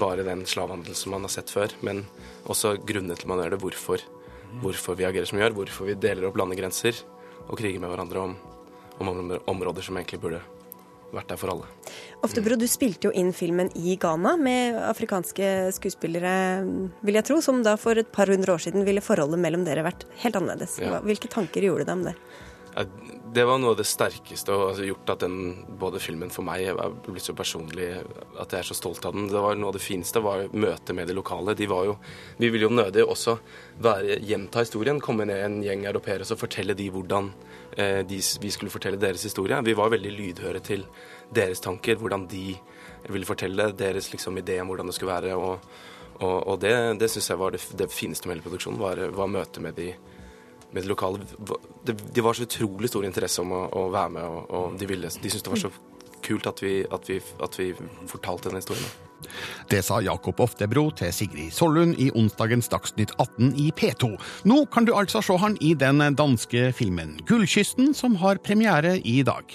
[0.00, 1.74] bare den slavehandelen som man har sett før.
[1.84, 2.04] Men
[2.50, 4.04] også grunnene til man gjør det, hvorfor,
[4.62, 7.02] hvorfor vi agerer som vi gjør, hvorfor vi deler opp landegrenser
[7.44, 8.36] og kriger med hverandre om,
[8.98, 10.42] om områder som egentlig burde
[11.14, 11.68] vært der for alle.
[12.26, 16.32] Oftebro, du spilte jo inn filmen i Ghana med afrikanske skuespillere,
[17.04, 19.84] vil jeg tro, som da for et par hundre år siden ville forholdet mellom dere
[19.86, 20.78] vært helt annerledes.
[20.82, 20.98] Ja.
[21.04, 22.16] Hvilke tanker gjorde du deg om det?
[23.34, 25.36] Det var noe av det sterkeste og altså, gjort at den,
[25.78, 27.86] både filmen for meg er blitt så personlig
[28.40, 29.28] at jeg er så stolt av den.
[29.30, 31.54] Det var Noe av det fineste var møtet med de lokale.
[31.58, 31.96] De var jo,
[32.38, 33.36] vi ville jo nødig også
[33.82, 37.30] være, gjenta historien, komme ned en gjeng europeere og fortelle de hvordan
[37.78, 39.60] eh, de, vi skulle fortelle deres historie.
[39.66, 40.86] Vi var veldig lydhøre til
[41.34, 42.56] deres tanker, hvordan de
[43.10, 45.38] ville fortelle deres liksom, idé om hvordan det skulle være.
[45.38, 45.70] Og,
[46.20, 49.30] og, og det, det syns jeg var det, det fineste med hele produksjonen, var, var
[49.30, 49.92] møtet med de
[50.74, 51.22] med de lokale
[51.86, 54.88] de, de var så utrolig stor interesse om å, å være med, og, og de,
[54.90, 55.72] ville, de syntes det var så
[56.24, 57.72] kult at vi, at vi, at vi
[58.10, 58.86] fortalte den historien.
[59.70, 64.10] Det sa Jakob Oftebro til Sigrid Sollund i onsdagens Dagsnytt 18 i P2.
[64.48, 69.22] Nå kan du altså se han i den danske filmen Gullkysten, som har premiere i
[69.26, 69.48] dag.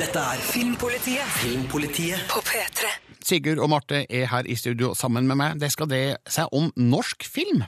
[0.00, 1.34] Dette er Filmpolitiet.
[1.42, 2.90] Filmpolitiet På P3.
[3.22, 5.60] Sigurd og Marte er her i studio sammen med meg.
[5.62, 7.62] Det skal det seg om norsk film.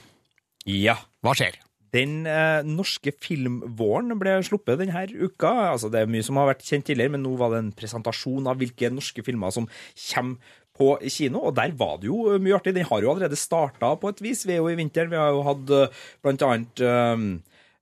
[0.66, 0.96] Ja.
[1.22, 1.60] Hva skjer?
[1.94, 5.52] Den eh, norske filmvåren ble sluppet denne uka.
[5.70, 8.50] Altså, det er mye som har vært kjent tidligere, men nå var det en presentasjon
[8.50, 9.70] av hvilke norske filmer som
[10.10, 12.74] kommer på kino, og der var det jo mye artig.
[12.74, 14.42] Den har jo allerede starta på et vis.
[14.42, 15.12] Vi er jo i vinteren.
[15.12, 17.26] Vi har jo hatt eh, blant annet eh,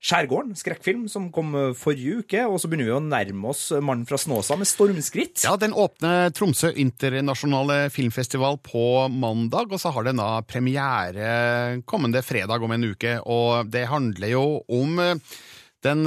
[0.03, 2.41] Skjærgården, skrekkfilm, som kom eh, forrige uke.
[2.51, 5.45] Og så begynner vi å nærme oss Mannen fra Snåsa med stormskritt.
[5.47, 12.25] Ja, Den åpner Tromsø internasjonale filmfestival på mandag, og så har den da premiere kommende
[12.27, 13.15] fredag om en uke.
[13.31, 15.39] Og det handler jo om eh,
[15.87, 16.03] den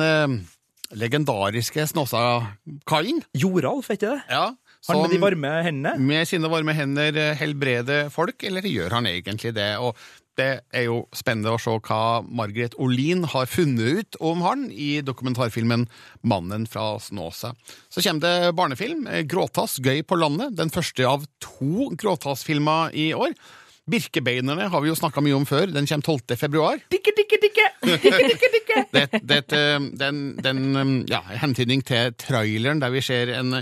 [0.96, 3.24] legendariske Snåsakaien.
[3.36, 4.22] Joralf, er ikke det?
[4.32, 4.46] Ja,
[4.90, 5.96] Han med de varme hendene?
[5.98, 9.72] Med sine varme hender helbrede helbreder folk, eller gjør han egentlig det?
[9.80, 9.96] Og
[10.40, 15.02] det er jo spennende å se hva Margaret Olin har funnet ut om han i
[15.06, 15.88] dokumentarfilmen
[16.24, 17.56] 'Mannen fra Snåsa'.
[17.90, 23.14] Så kommer det barnefilm, eh, 'Gråtass gøy på landet', den første av to Gråtass-filmer i
[23.14, 23.34] år.
[23.86, 25.70] Birkebeinerne har vi jo snakka mye om før.
[25.72, 26.38] Den kommer 12.
[26.38, 26.80] februar.
[26.90, 27.66] Dikke, dikke, dikke!
[27.86, 28.62] Dikke, dikke, dikke!
[28.96, 33.62] Det, det, det, den, den ja, hentydning til traileren der vi ser en,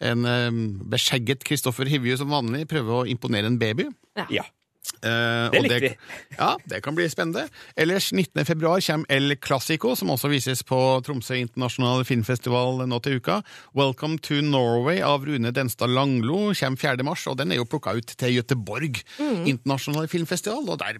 [0.00, 3.90] en um, beskjegget Kristoffer Hivju som vanlig prøve å imponere en baby.
[4.32, 4.46] Ja.
[5.04, 5.90] Eh, Det likte vi.
[6.38, 7.46] Ja, det kan bli spennende.
[7.76, 8.44] Ellers 19.
[8.44, 13.38] februar kommer El Clásico, som også vises på Tromsø internasjonale filmfestival nå til uka.
[13.74, 17.02] Welcome to Norway av Rune Denstad Langlo kommer 4.
[17.06, 19.46] mars, og den er jo plukka ut til Göteborg Mm.
[19.46, 20.98] internasjonale filmfestival, og der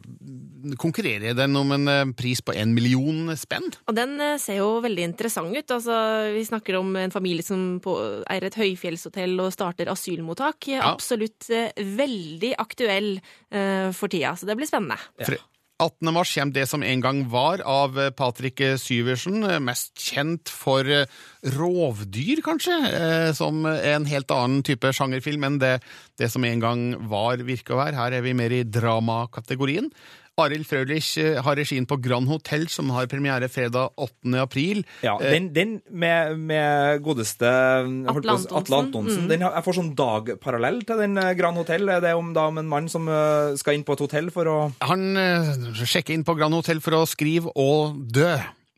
[0.80, 3.68] konkurrerer den om en eh, pris på en million spenn.
[3.88, 5.74] Og den eh, ser jo veldig interessant ut.
[5.76, 5.98] Altså,
[6.34, 7.94] vi snakker om en familie som på,
[8.30, 10.70] eier et høyfjellshotell og starter asylmottak.
[10.80, 13.18] Absolutt eh, veldig aktuell
[13.50, 15.00] eh, for tida, så det blir spennende.
[15.22, 15.37] Ja.
[15.82, 16.12] 18.
[16.14, 20.87] mars kommer det som en gang var av eh, Patrick Syversen, eh, mest kjent for
[20.87, 21.10] eh,
[21.56, 25.80] rovdyr, kanskje, eh, som en helt annen type sjangerfilm enn det,
[26.20, 27.98] det som en gang var, virker å være.
[27.98, 29.90] Her er vi mer i dramakategorien.
[30.40, 34.34] Arild Frølich eh, har regien på Grand Hotel, som har premiere fredag 8.
[34.42, 34.82] april.
[35.04, 38.56] Ja, Eh, den, den med, med godeste å si, Antonsen.
[38.58, 39.22] Atle Antonsen.
[39.24, 39.28] Mm.
[39.30, 41.86] Den har, jeg får sånn dagparallell til den eh, Grand Hotel.
[41.86, 44.50] Det er om, da, om en mann som eh, skal inn på et hotell for
[44.50, 48.34] å Han eh, sjekker inn på Grand Hotel for å skrive og dø.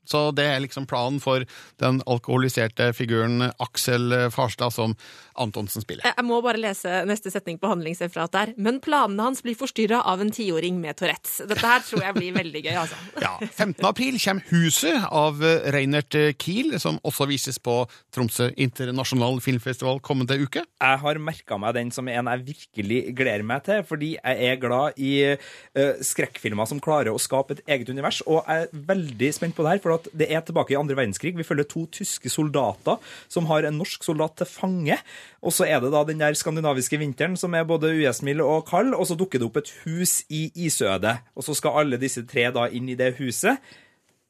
[0.09, 1.45] Så det er liksom planen for
[1.83, 4.97] den alkoholiserte figuren Aksel Farstad som
[5.41, 6.07] Antonsen spiller.
[6.09, 8.53] Jeg må bare lese neste setning på handlingsreferatet her.
[8.61, 11.39] Men planene hans blir forstyrra av en tiåring med Tourettes.
[11.49, 13.01] Dette her tror jeg blir veldig gøy, altså.
[13.27, 13.81] Ja, 15.
[13.87, 17.79] april kommer Huset av eh, Reinert Kiel, som også vises på
[18.15, 20.63] Tromsø internasjonal filmfestival kommende uke.
[20.65, 24.61] Jeg har merka meg den som en jeg virkelig gleder meg til, fordi jeg er
[24.63, 28.23] glad i eh, skrekkfilmer som klarer å skape et eget univers.
[28.27, 30.97] Og jeg er veldig spent på det her, for at det er tilbake i andre
[30.99, 31.35] verdenskrig.
[31.37, 33.01] Vi følger to tyske soldater
[33.33, 34.99] som har en norsk soldat til fange.
[35.43, 38.95] Og så er det da den der skandinaviske vinteren som er både ugjestmild og kald,
[38.95, 41.19] og så dukker det opp et hus i isødet.
[41.37, 43.61] Og så skal alle disse tre da inn i det huset.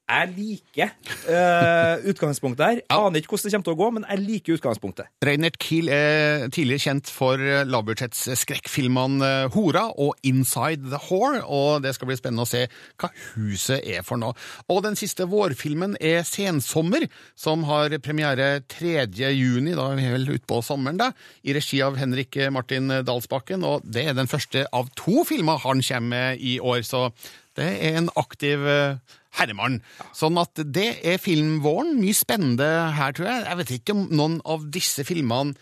[0.07, 0.93] Jeg liker
[1.27, 2.81] uh, utgangspunktet her.
[2.95, 5.09] Aner ikke hvordan det kommer til å gå, men jeg liker utgangspunktet.
[5.27, 11.41] Reinert Kiel er tidligere kjent for eh, lavbudsjetts skrekkfilmene eh, Hora og Inside the Whore,
[11.43, 12.63] og det skal bli spennende å se
[13.03, 14.37] hva huset er for noe.
[14.71, 19.09] Og den siste vårfilmen er Sensommer, som har premiere 3.
[19.35, 21.11] juni, da er vi vel utpå sommeren, da,
[21.43, 25.83] i regi av Henrik Martin Dalsbakken, og det er den første av to filmer han
[25.83, 27.09] kommer med i år, så
[27.57, 29.81] det er en aktiv eh, herremann.
[30.17, 31.97] Sånn at det er filmvåren.
[32.01, 33.45] Mye spennende her, tror jeg.
[33.47, 35.57] Jeg vet ikke om noen av disse filmene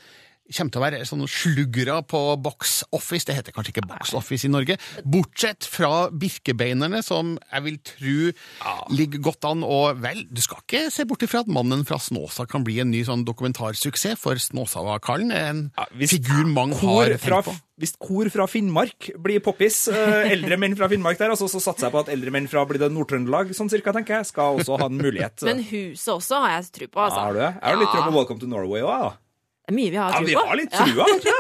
[0.53, 3.25] kommer til å være sånne sluggere på box office.
[3.25, 4.77] Det heter kanskje ikke box office i Norge.
[5.05, 8.17] Bortsett fra Birkebeinerne, som jeg vil tro
[8.95, 9.65] ligger godt an.
[9.65, 12.93] Og vel, du skal ikke se bort ifra at Mannen fra Snåsa kan bli en
[12.93, 15.63] ny sånn dokumentarsuksess, for Snåsavakallen er en
[16.05, 17.57] figur mange har tenkt på.
[17.81, 21.89] hvis kor fra Finnmark blir poppis, eh, eldre menn fra Finnmark der, altså, så satser
[21.89, 24.79] jeg på at eldre menn fra blir det Nord-Trøndelag, sånn cirka, tenker jeg, skal også
[24.79, 25.43] ha en mulighet.
[25.49, 27.19] Men huset også har jeg tro på, altså.
[27.19, 27.53] Ja, har du det?
[27.57, 29.13] Jeg har litt tro på Welcome to Norway òg, da.
[29.65, 31.35] Det er mye vi har Ja, vi har litt trua, kanskje.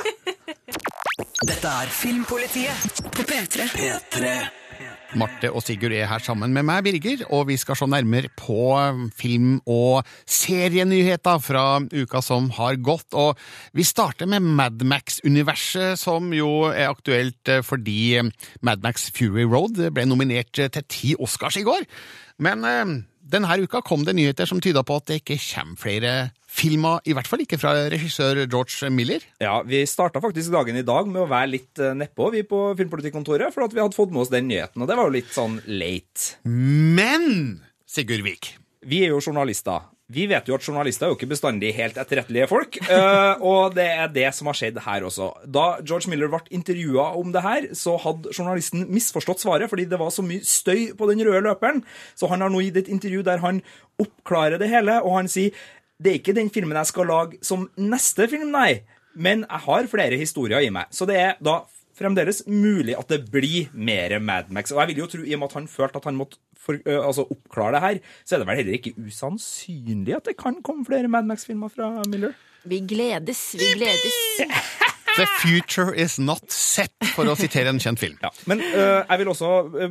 [1.50, 3.66] Dette er Filmpolitiet på P3.
[3.74, 4.30] P3.
[5.20, 8.56] Marte og Sigurd er her sammen med meg, Birger, og vi skal se nærmere på
[9.14, 13.12] film- og serienyheter fra uka som har gått.
[13.12, 13.36] Og
[13.76, 18.24] vi starter med Madmax-universet, som jo er aktuelt eh, fordi
[18.64, 21.84] Madmax Fury Road ble nominert eh, til ti Oscars i går.
[22.42, 26.14] Men eh, denne uka kom det nyheter som tyda på at det ikke kommer flere
[26.54, 29.24] filmer, i hvert fall ikke fra regissør George Miller.
[29.42, 32.60] Ja, Vi starta faktisk dagen i dag med å være litt eh, nedpå, vi på
[32.78, 35.32] Filmpolitikkontoret, for at vi hadde fått med oss den nyheten, og det var jo litt
[35.34, 36.36] sånn late.
[36.44, 39.88] Men, Sigurd Vik Vi er jo journalister.
[40.12, 43.86] Vi vet jo at journalister er jo ikke bestandig helt etterrettelige folk, eh, og det
[43.88, 45.30] er det som har skjedd her også.
[45.48, 50.00] Da George Miller ble intervjua om det her, så hadde journalisten misforstått svaret, fordi det
[50.02, 51.80] var så mye støy på den røde løperen.
[52.12, 53.62] Så han har nå gitt et intervju der han
[53.96, 55.56] oppklarer det hele, og han sier
[55.96, 58.82] det er ikke den filmen jeg skal lage som neste film, nei,
[59.16, 60.90] men jeg har flere historier i meg.
[60.92, 61.62] Så det er da
[61.98, 64.72] fremdeles mulig at det blir mer Mad Max.
[64.74, 66.80] Og jeg vil jo tro, i og med at han følte at han måtte for,
[66.80, 70.62] ø, altså oppklare det her, så er det vel heller ikke usannsynlig at det kan
[70.64, 72.34] komme flere Mad Max-filmer fra Miller.
[72.64, 74.20] Vi gledes, vi gledes.
[75.14, 78.16] The future is not set, for å sitere en kjent film.
[78.24, 78.32] Ja.
[78.50, 79.50] Men ø, jeg vil også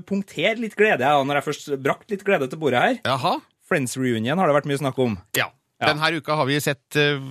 [0.09, 2.97] punktere litt glede, jeg, når jeg først brakt litt glede til bordet her.
[3.07, 3.37] Jaha.
[3.69, 5.15] Friends Reunion har det vært mye snakk om.
[5.37, 5.47] Ja.
[5.83, 7.23] Denne uka har vi sett uh,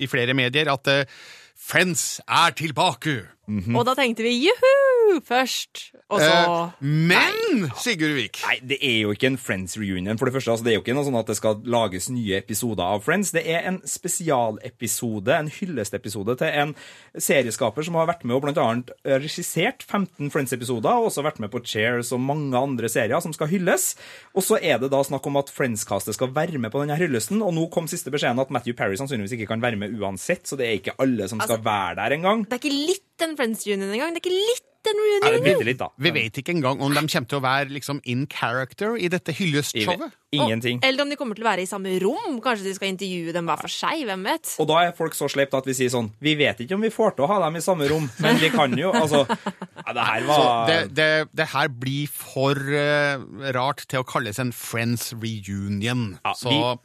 [0.00, 1.20] i flere medier at eh,
[1.60, 3.28] Friends er tilbake.
[3.76, 9.00] Og da tenkte vi juhu først, og så Eh, men, Sigurd Vik Nei, det er
[9.04, 10.18] jo ikke en Friends reunion.
[10.18, 12.38] For Det første, altså, det er jo ikke noe sånn at det skal lages nye
[12.38, 13.30] episoder av Friends.
[13.34, 16.74] Det er en spesialepisode, en hyllestepisode til en
[17.20, 21.52] serieskaper som har vært med og blant annet regissert 15 Friends-episoder, og også vært med
[21.52, 23.92] på Chairs og mange andre serier som skal hylles.
[24.34, 27.42] Og så er det da snakk om at Friends-castet skal være med på denne hyllesten,
[27.44, 30.58] og nå kom siste beskjeden at Matthew Parry sannsynligvis ikke kan være med uansett, så
[30.58, 32.44] det er ikke alle som skal Altså- være der engang.
[32.48, 34.14] Det er ikke litt en Friends reunion engang.
[34.14, 35.90] Det er ikke litt en Ja, det bitte litt, da.
[36.00, 39.34] Vi vet ikke engang om de kommer til å være liksom in character i dette
[39.36, 40.16] hyllestshowet.
[40.32, 40.78] Ingenting.
[40.86, 42.38] Eller om de kommer til å være i samme rom.
[42.42, 44.04] Kanskje de skal intervjue dem hver for seg.
[44.06, 44.52] Hvem vet?
[44.62, 46.92] Og da er folk så sleipt at vi sier sånn Vi vet ikke om vi
[46.94, 48.92] får til å ha dem i samme rom, men vi kan jo.
[48.94, 54.04] Altså, ja, det her Så var det, det, det her blir for uh, rart til
[54.04, 56.14] å kalles en Friends reunion.
[56.38, 56.78] Så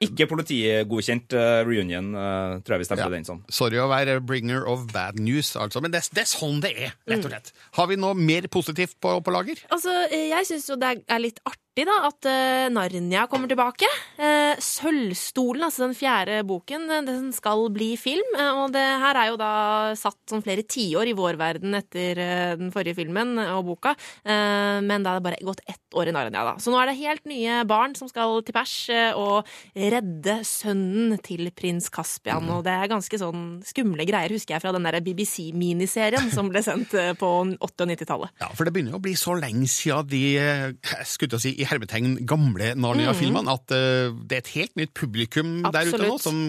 [0.00, 3.42] Ikke politigodkjent eh, reunion, eh, tror jeg vi stemte den som.
[3.52, 5.82] sorry å være bringer of bad news, altså.
[5.84, 7.52] Men det, det er sånn det er, rett og slett.
[7.76, 9.60] Har vi noe mer positivt på, på lager?
[9.68, 13.88] Altså, eh, Jeg syns jo det er litt artig da, at eh, Narnia kommer tilbake.
[14.20, 18.26] Eh, Sølvstolen, altså den fjerde boken, det den skal bli film.
[18.38, 19.50] eh, og det her er jo da
[19.98, 23.94] satt sånn flere tiår i vår verden etter eh, den forrige filmen og boka.
[24.24, 26.54] Eh, men da er det bare gått ett år i Narnia, da.
[26.62, 31.16] Så nå er det helt nye barn som skal til pers eh, og redde sønnen
[31.24, 32.48] til prins Caspian.
[32.54, 36.62] Og det er ganske sånn skumle greier, husker jeg, fra den der BBC-miniserien som ble
[36.64, 38.34] sendt eh, på 80- og 90-tallet.
[38.42, 40.66] Ja, for det begynner jo å bli så lenge siden de eh,
[41.08, 45.60] skulle til å si, hermetegn gamle Narnia-filmene at uh, det er et helt nytt publikum
[45.70, 46.40] der ute nå som,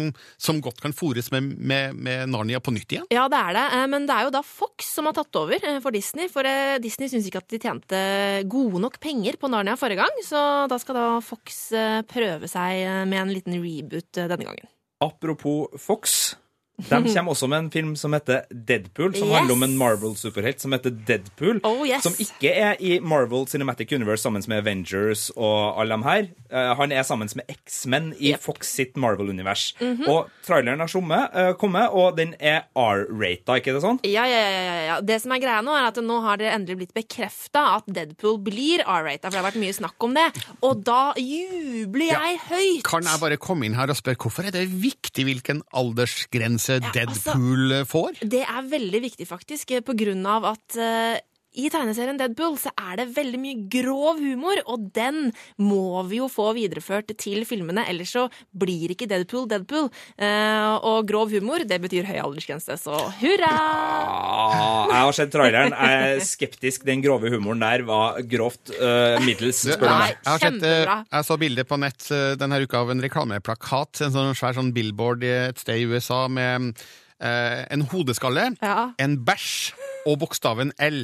[0.42, 3.08] som godt kan fòres med, med, med Narnia på nytt igjen.
[3.14, 5.58] Ja, det er det, eh, men det er jo da Fox som har tatt over
[5.58, 6.30] eh, for Disney.
[6.32, 6.48] For
[6.84, 8.04] Disney syns ikke at de tjente
[8.52, 11.64] gode nok penger på Narnia forrige gang, så da skal da Fox
[12.12, 14.72] prøve seg med en liten reboot denne gangen.
[15.02, 16.36] Apropos Fox.
[16.82, 19.36] De kommer også med en film som heter Deadpool, som Yes!
[19.38, 21.60] handler om en Marvel-superhelt som heter Deadpool.
[21.68, 22.02] Oh, yes.
[22.08, 26.30] Som ikke er i Marvel Cinematic Universe sammen med Avengers og alle dem her.
[26.50, 29.76] Uh, han er sammen med X-Men i Fox sitt Marvel-univers.
[29.80, 30.08] Mhm.
[30.10, 34.00] Og traileren har somme- eh, kommet, og den er R-rata, ikke det sånn?
[34.04, 35.02] Ja, ja, ja, ja, ja.
[35.02, 38.40] Det som er greia nå, er at nå har det endelig blitt bekrefta at Deadpool
[38.42, 40.26] blir R-rata, for det har vært mye snakk om det.
[40.64, 42.84] Og da jubler jeg høyt!
[42.90, 46.94] Kan jeg bare komme inn her og spørre hvorfor er det viktig hvilken aldersgrense altså-
[46.94, 48.22] Deadpool altså, får?
[48.22, 51.20] Det er veldig viktig, faktisk, eh, på grunn av at eh,
[51.60, 56.30] i tegneserien Deadpool så er det veldig mye grov humor, og den må vi jo
[56.32, 59.90] få videreført til filmene, ellers så blir ikke Deadpool Deadpool.
[60.16, 63.52] Eh, og grov humor, det betyr høy aldersgrense, så hurra!
[63.52, 65.76] Ah, jeg har sett traileren.
[65.76, 66.86] Jeg er skeptisk.
[66.88, 70.16] Den grove humoren der var grovt uh, middels, spør du meg.
[70.16, 74.04] Jeg, har sett, eh, jeg så bilde på nett eh, denne uka av en reklameplakat,
[74.08, 76.72] en sånn svær sånn billboard i et sted i USA med
[77.20, 78.92] eh, en hodeskalle, Ja.
[79.02, 79.74] en bæsj
[80.10, 81.04] og bokstaven L.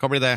[0.00, 0.36] Hva blir det?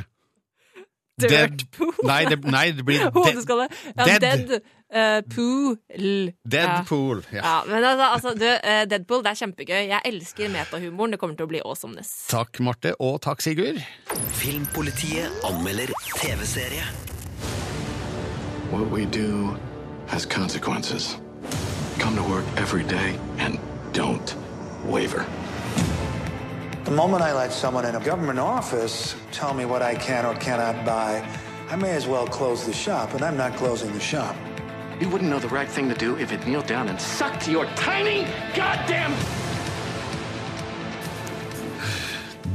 [1.21, 1.93] Dirtpool.
[2.10, 3.67] Nei, det, nei, det blir dead, Hodeskalle.
[3.95, 4.21] Ja, Dead.
[4.23, 4.63] dead.
[4.93, 6.32] Uh, pool.
[6.49, 7.21] Deadpool.
[7.32, 7.38] Ja.
[7.43, 7.54] Ja.
[7.69, 9.82] men altså, altså du, uh, Deadpool, det er kjempegøy.
[9.91, 11.13] Jeg elsker metahumoren.
[11.15, 12.12] Det kommer til å bli awesomeness.
[12.34, 13.80] Takk, Marte, og takk, Sigurd.
[14.41, 16.85] Filmpolitiet anmelder TV-serie.
[18.73, 19.54] What we do
[20.10, 21.17] has consequences.
[22.00, 23.60] Come to work every day and
[23.94, 24.35] don't
[24.90, 25.25] waver.
[26.84, 30.36] The moment I let someone in a government office tell me what I can or
[30.36, 31.25] cannot buy,
[31.69, 34.36] I may as well close the shop, and I'm not closing the shop.
[35.00, 37.52] You wouldn't know the right thing to do if it kneeled down and sucked to
[37.52, 39.13] your tiny goddamn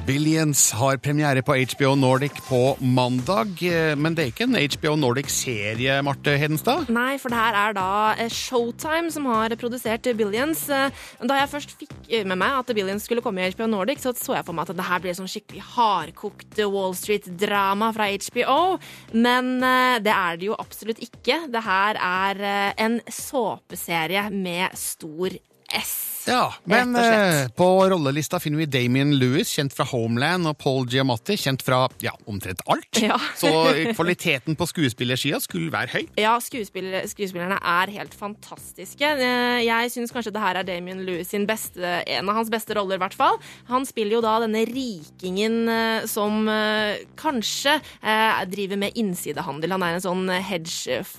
[0.08, 4.94] Billions har premiere på HBO Nordic på mandag, eh, men det er ikke en HBO
[4.96, 6.88] Nordic-serie, Marte Hedenstad?
[6.88, 10.64] Nei, for det her er da eh, Showtime som har produsert Billions.
[10.72, 10.88] Eh,
[11.28, 14.38] Da jeg først fikk med meg at Billions skulle komme i HBO Nordic, så så
[14.38, 18.78] jeg for meg at det her blir sånn skikkelig hardkokt Wall Street-drama fra HBO.
[19.12, 21.42] Men det er det jo absolutt ikke.
[21.52, 25.36] Det her er en såpeserie med stor
[25.68, 26.17] S.
[26.28, 31.36] Ja, men eh, på rollelista finner vi Damien Lewis, kjent fra Homeland, og Paul Giamatti,
[31.40, 33.00] kjent fra ja, omtrent alt.
[33.00, 33.16] Ja.
[33.40, 33.48] Så
[33.96, 36.04] kvaliteten på skuespillersida skulle være høy.
[36.20, 39.08] Ja, skuespiller, skuespillerne er helt fantastiske.
[39.16, 42.74] Eh, Jeg syns kanskje det her er Damien Lewis sin beste, en av hans beste
[42.76, 43.36] roller, i hvert fall.
[43.72, 49.72] Han spiller jo da denne rikingen eh, som eh, kanskje eh, driver med innsidehandel.
[49.78, 50.28] Han er en sånn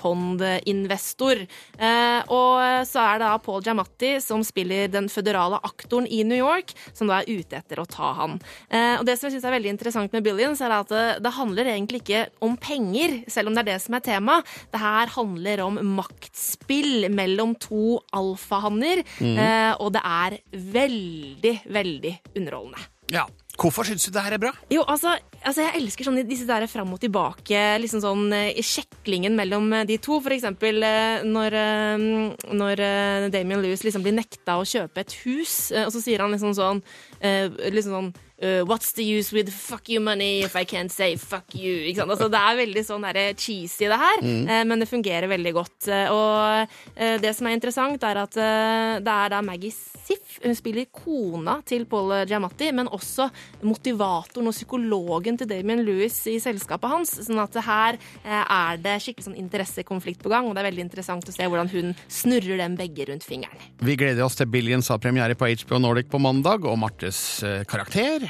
[0.10, 1.46] hedgefondinvestor.
[1.80, 6.38] Eh, Og så er det da Paul Giamatti som spiller den føderale aktoren i New
[6.38, 8.40] York, som da er ute etter å ta han.
[8.68, 11.32] Eh, Og det som jeg syns er veldig interessant med Billions, er at det, det
[11.38, 14.44] handler egentlig ikke om penger, selv om det er det som er tema.
[14.74, 19.36] Det her handler om maktspill mellom to alfahanner, mm.
[19.38, 22.90] eh, og det er veldig, veldig underholdende.
[23.14, 23.28] Ja.
[23.60, 24.54] Hvorfor syns du det her er bra?
[24.72, 29.36] Jo, altså, altså jeg elsker sånn disse der fram og tilbake, liksom sånn eh, sjeklingen
[29.36, 30.22] mellom eh, de to.
[30.24, 35.18] For eksempel eh, når, eh, når eh, Damien Lewis liksom blir nekta å kjøpe et
[35.26, 36.80] hus, eh, og så sier han liksom sånn,
[37.20, 38.12] eh, liksom sånn
[38.42, 41.74] eh, What's the use with fuck you money if I can't say fuck you?
[41.90, 42.12] Ikke sant?
[42.12, 44.48] Altså, det er veldig sånn der cheesy, det her, Mm.
[44.50, 45.88] uh, men det fungerer veldig godt.
[45.88, 46.68] Eh, Og
[46.98, 50.40] uh, det som er interessant, er at eh, det er da Maggie Siff.
[50.44, 53.30] Hun spiller kona til Paul Giamatti, men også
[53.62, 57.12] motivatoren og psykologen til Damien Lewis i selskapet hans.
[57.28, 60.86] Sånn at her eh, er det skikkelig sånn interessekonflikt på gang, og det er veldig
[60.88, 63.62] interessant å se hvordan hun snurrer dem begge rundt fingeren.
[63.86, 67.62] Vi gleder oss til Billions har premiere på HBO Nordic på mandag, og Martes eh,
[67.70, 68.29] karakter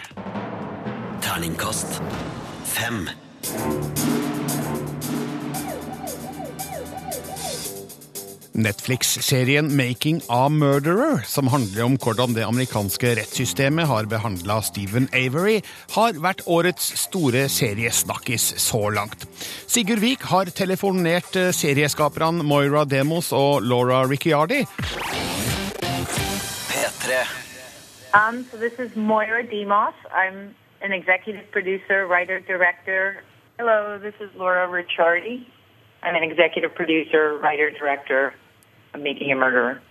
[1.22, 2.02] Terningkast
[2.66, 3.10] fem.
[8.60, 15.60] Netflix-serien Making a Murderer, som handler om hvordan det amerikanske rettssystemet har behandla Stephen Avery,
[15.96, 19.28] har vært årets store seriesnakkis så langt.
[19.68, 24.66] Sigurd Vik har telefonert eh, serieskaperne Moira Demos og Laura Ricciardi.
[26.70, 27.49] P3.
[28.14, 29.94] Um, so this is Moira Demos.
[30.12, 33.24] I'm an executive producer, writer, director.
[33.60, 35.46] Hello, this is Laura Ricciardi.
[36.02, 38.34] I'm an executive producer, writer, director
[38.96, 39.82] of Making a Murderer.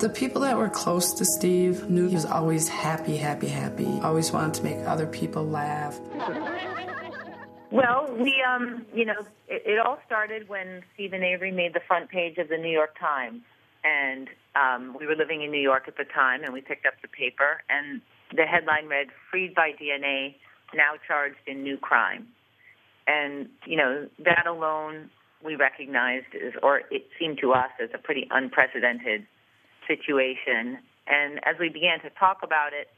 [0.00, 4.00] The people that were close to Steve knew he was always happy, happy, happy.
[4.02, 6.00] Always wanted to make other people laugh.
[7.70, 12.10] Well, we, um, you know, it, it all started when Stephen Avery made the front
[12.10, 13.42] page of the New York Times.
[13.84, 16.94] And um, we were living in New York at the time, and we picked up
[17.02, 18.00] the paper, and
[18.34, 20.34] the headline read, Freed by DNA,
[20.74, 22.26] now charged in new crime.
[23.06, 25.10] And, you know, that alone
[25.44, 29.26] we recognized as, or it seemed to us as a pretty unprecedented
[29.86, 30.78] situation.
[31.06, 32.88] And as we began to talk about it,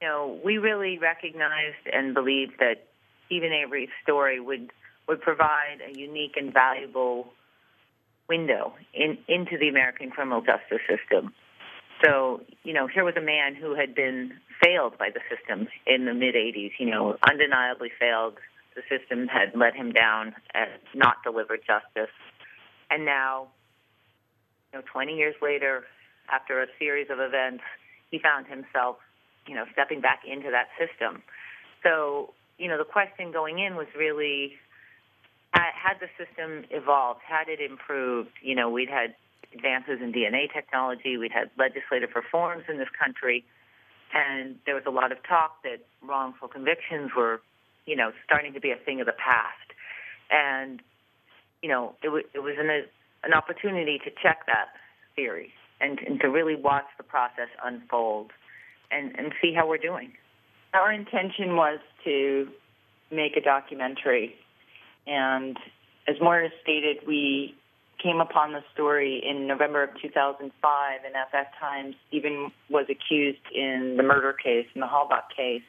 [0.00, 2.86] you know, we really recognized and believed that
[3.26, 4.70] Stephen Avery's story would
[5.08, 7.32] would provide a unique and valuable
[8.28, 11.32] window in, into the American criminal justice system.
[12.04, 16.04] So, you know, here was a man who had been failed by the system in
[16.04, 18.34] the mid 80s, you know, undeniably failed.
[18.76, 22.12] The system had let him down and not delivered justice.
[22.90, 23.48] And now,
[24.72, 25.84] you know, 20 years later,
[26.30, 27.64] after a series of events,
[28.10, 28.96] he found himself,
[29.46, 31.22] you know, stepping back into that system.
[31.82, 34.52] So, you know, the question going in was really
[35.52, 39.14] had had the system evolved, had it improved, you know, we'd had
[39.54, 43.44] advances in DNA technology, we'd had legislative reforms in this country,
[44.12, 47.40] and there was a lot of talk that wrongful convictions were,
[47.86, 49.72] you know, starting to be a thing of the past.
[50.30, 50.82] And,
[51.62, 52.68] you know, it, w- it was an,
[53.24, 54.68] an opportunity to check that
[55.16, 58.30] theory and, and to really watch the process unfold
[58.90, 60.12] and, and see how we're doing.
[60.74, 62.48] Our intention was to
[63.10, 64.34] make a documentary,
[65.08, 65.58] and
[66.06, 67.54] as Moira stated, we
[68.02, 73.42] came upon the story in November of 2005, and at that time, Stephen was accused
[73.52, 75.62] in the murder case, in the Hallbuck case,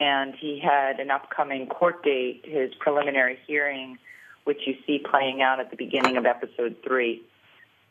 [0.00, 3.98] and he had an upcoming court date, his preliminary hearing,
[4.44, 7.22] which you see playing out at the beginning of episode three.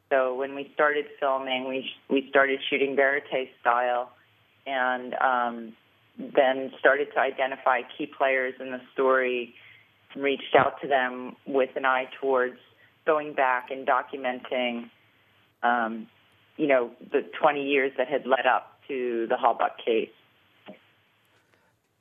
[0.09, 4.11] So when we started filming, we we started shooting verite style,
[4.65, 5.73] and um,
[6.17, 9.53] then started to identify key players in the story.
[10.17, 12.57] Reached out to them with an eye towards
[13.05, 14.89] going back and documenting,
[15.63, 16.07] um,
[16.57, 20.09] you know, the 20 years that had led up to the Hallbuck case.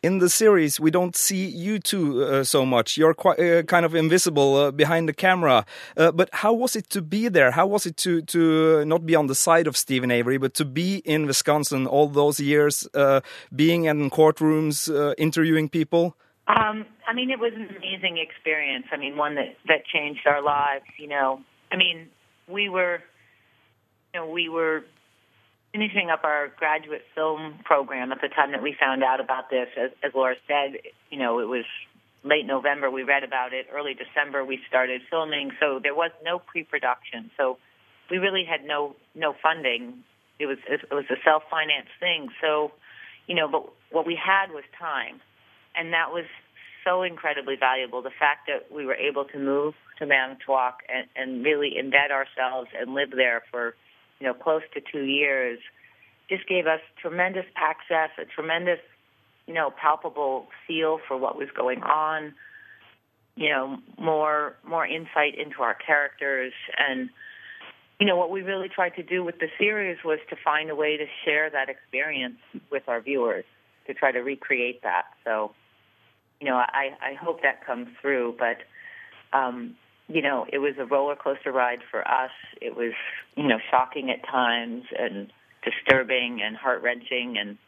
[0.02, 2.96] In the series, we don't see you two uh, so much.
[2.96, 5.66] You're quite uh, kind of invisible uh, behind the camera.
[5.96, 7.50] Uh, but how was it to be there?
[7.50, 10.64] How was it to to not be on the side of Stephen Avery, but to
[10.64, 13.20] be in Wisconsin all those years, uh,
[13.54, 16.14] being in courtrooms, uh, interviewing people?
[16.48, 18.86] Um, I mean, it was an amazing experience.
[18.92, 20.84] I mean, one that that changed our lives.
[20.98, 21.40] You know,
[21.72, 22.08] I mean,
[22.48, 23.02] we were,
[24.14, 24.84] you know, we were
[25.72, 29.68] finishing up our graduate film program at the time that we found out about this.
[29.76, 30.80] As, as Laura said,
[31.10, 31.64] you know, it was
[32.22, 32.90] late November.
[32.90, 33.66] We read about it.
[33.72, 35.50] Early December, we started filming.
[35.60, 37.30] So there was no pre-production.
[37.36, 37.58] So
[38.10, 40.04] we really had no no funding.
[40.38, 42.28] It was it was a self-financed thing.
[42.40, 42.72] So,
[43.26, 45.20] you know, but what we had was time,
[45.76, 46.24] and that was
[46.84, 48.02] so incredibly valuable.
[48.02, 52.68] The fact that we were able to move to Manitowoc and, and really embed ourselves
[52.78, 53.74] and live there for
[54.20, 55.58] you know, close to two years,
[56.28, 58.78] just gave us tremendous access, a tremendous,
[59.46, 62.34] you know, palpable feel for what was going on,
[63.36, 67.10] you know, more more insight into our characters and
[68.00, 70.74] you know what we really tried to do with the series was to find a
[70.74, 72.36] way to share that experience
[72.70, 73.44] with our viewers
[73.86, 75.52] to try to recreate that so
[76.40, 78.58] you know i i hope that comes through but
[79.36, 79.76] um
[80.08, 82.30] you know, it was a roller coaster ride for us.
[82.60, 82.92] It was,
[83.36, 85.32] you know, shocking at times and
[85.64, 87.58] disturbing and heart wrenching, and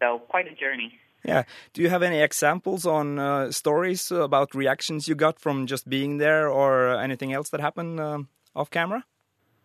[0.00, 0.98] so quite a journey.
[1.24, 1.44] Yeah.
[1.72, 6.18] Do you have any examples on uh, stories about reactions you got from just being
[6.18, 8.22] there, or anything else that happened uh,
[8.56, 9.04] off camera?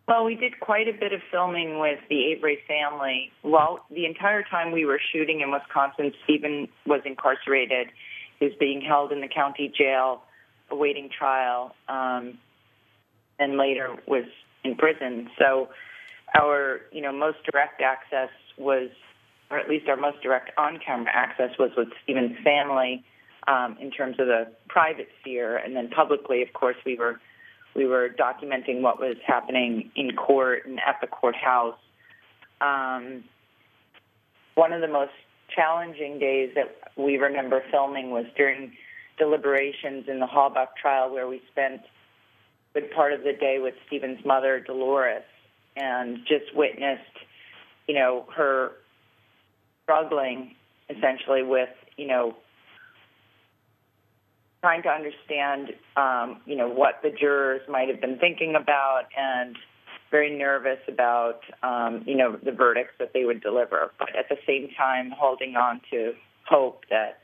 [0.07, 3.31] Well, we did quite a bit of filming with the Avery family.
[3.43, 7.87] Well, the entire time we were shooting in Wisconsin, Stephen was incarcerated.
[8.39, 10.21] He was being held in the county jail
[10.69, 12.37] awaiting trial, um,
[13.39, 14.25] and later was
[14.63, 15.29] in prison.
[15.39, 15.69] So
[16.39, 18.89] our, you know, most direct access was,
[19.49, 23.03] or at least our most direct on-camera access was with Stephen's family
[23.47, 27.19] um, in terms of the private sphere, and then publicly, of course, we were
[27.75, 31.77] we were documenting what was happening in court and at the courthouse.
[32.61, 33.23] Um,
[34.55, 35.11] one of the most
[35.53, 38.71] challenging days that we remember filming was during
[39.17, 43.75] deliberations in the Hallbuck trial where we spent a good part of the day with
[43.87, 45.23] Stephen's mother, Dolores,
[45.75, 47.03] and just witnessed,
[47.87, 48.71] you know, her
[49.83, 50.55] struggling
[50.89, 52.35] essentially with, you know,
[54.65, 59.55] trying to understand, um, you know, what the jurors might have been thinking about and
[60.09, 64.37] very nervous about, um, you know, the verdicts that they would deliver, but at the
[64.47, 66.13] same time holding on to
[66.49, 67.19] hope that,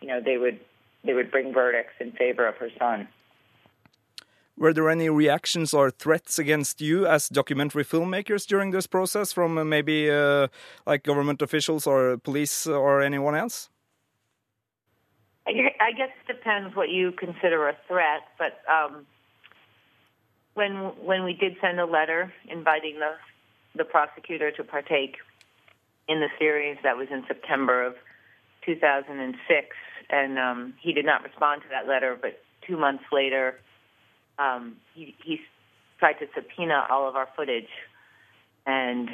[0.00, 0.60] you know, they would
[1.04, 3.08] they would bring verdicts in favor of her son.
[4.56, 9.58] Were there any reactions or threats against you as documentary filmmakers during this process from
[9.58, 10.46] uh, maybe uh,
[10.86, 13.70] like government officials or police or anyone else?
[15.46, 19.06] I guess it depends what you consider a threat, but um,
[20.54, 23.12] when when we did send a letter inviting the
[23.76, 25.16] the prosecutor to partake
[26.08, 27.94] in the series, that was in September of
[28.64, 29.76] 2006,
[30.10, 32.16] and um, he did not respond to that letter.
[32.20, 33.58] But two months later,
[34.38, 35.40] um, he, he
[35.98, 37.68] tried to subpoena all of our footage,
[38.66, 39.10] and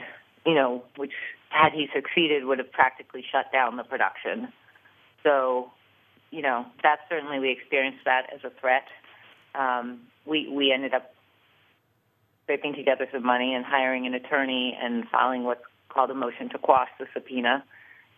[0.46, 1.12] you know, which
[1.50, 4.52] had he succeeded would have practically shut down the production.
[5.22, 5.70] So,
[6.32, 8.86] you know, that certainly we experienced that as a threat.
[9.54, 11.14] Um, we we ended up
[12.44, 16.58] scraping together some money and hiring an attorney and filing what's called a motion to
[16.58, 17.62] quash the subpoena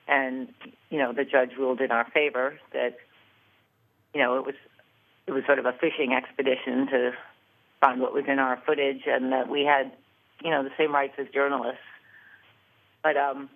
[0.06, 0.48] and
[0.90, 2.96] you know the judge ruled in our favor that
[4.14, 4.54] you know it was
[5.26, 7.12] it was sort of a fishing expedition to
[7.80, 9.92] find what was in our footage and that we had
[10.42, 11.80] you know the same rights as journalists
[13.02, 13.48] but um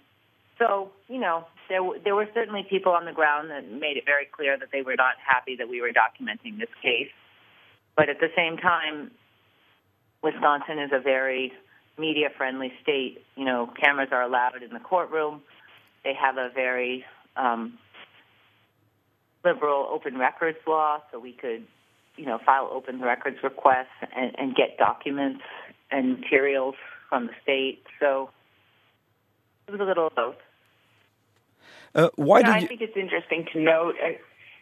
[0.59, 4.26] so you know there there were certainly people on the ground that made it very
[4.26, 7.11] clear that they were not happy that we were documenting this case
[7.96, 9.11] but at the same time
[10.22, 11.52] Wisconsin is a very
[11.98, 13.24] media friendly state.
[13.36, 15.42] You know, cameras are allowed in the courtroom.
[16.04, 17.04] They have a very
[17.36, 17.78] um,
[19.44, 21.64] liberal open records law, so we could,
[22.16, 23.86] you know, file open records requests
[24.16, 25.42] and, and get documents
[25.90, 26.74] and materials
[27.09, 27.82] from the state.
[28.00, 28.30] So
[29.66, 30.36] it was a little of both.
[31.95, 32.68] Uh, why know, did I you?
[32.68, 34.12] think it's interesting to note uh,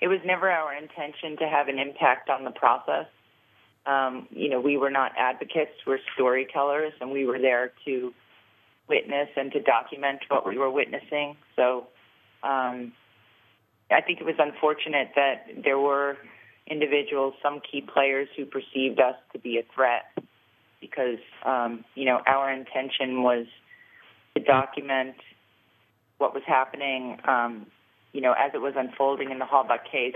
[0.00, 3.06] it was never our intention to have an impact on the process.
[3.86, 8.12] Um, you know, we were not advocates, we're storytellers, and we were there to
[8.88, 11.36] witness and to document what we were witnessing.
[11.54, 11.86] So
[12.42, 12.92] um,
[13.90, 16.16] I think it was unfortunate that there were
[16.66, 20.12] individuals, some key players, who perceived us to be a threat
[20.80, 23.46] because, um, you know, our intention was
[24.36, 25.14] to document
[26.18, 27.66] what was happening, um,
[28.12, 30.14] you know, as it was unfolding in the Halbach case,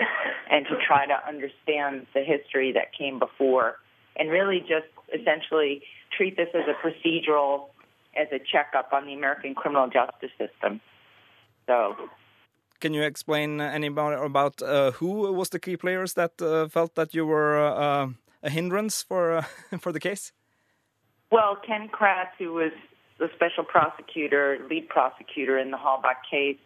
[0.50, 3.76] and to try to understand the history that came before,
[4.16, 5.82] and really just essentially
[6.16, 7.68] treat this as a procedural,
[8.16, 10.80] as a checkup on the American criminal justice system.
[11.66, 11.94] So,
[12.80, 16.94] Can you explain any about, about uh, who was the key players that uh, felt
[16.94, 18.08] that you were uh,
[18.42, 19.44] a hindrance for uh,
[19.78, 20.32] for the case?
[21.30, 22.72] well, Ken Kratz, who was
[23.20, 26.56] the special prosecutor, lead prosecutor in the Halbach case,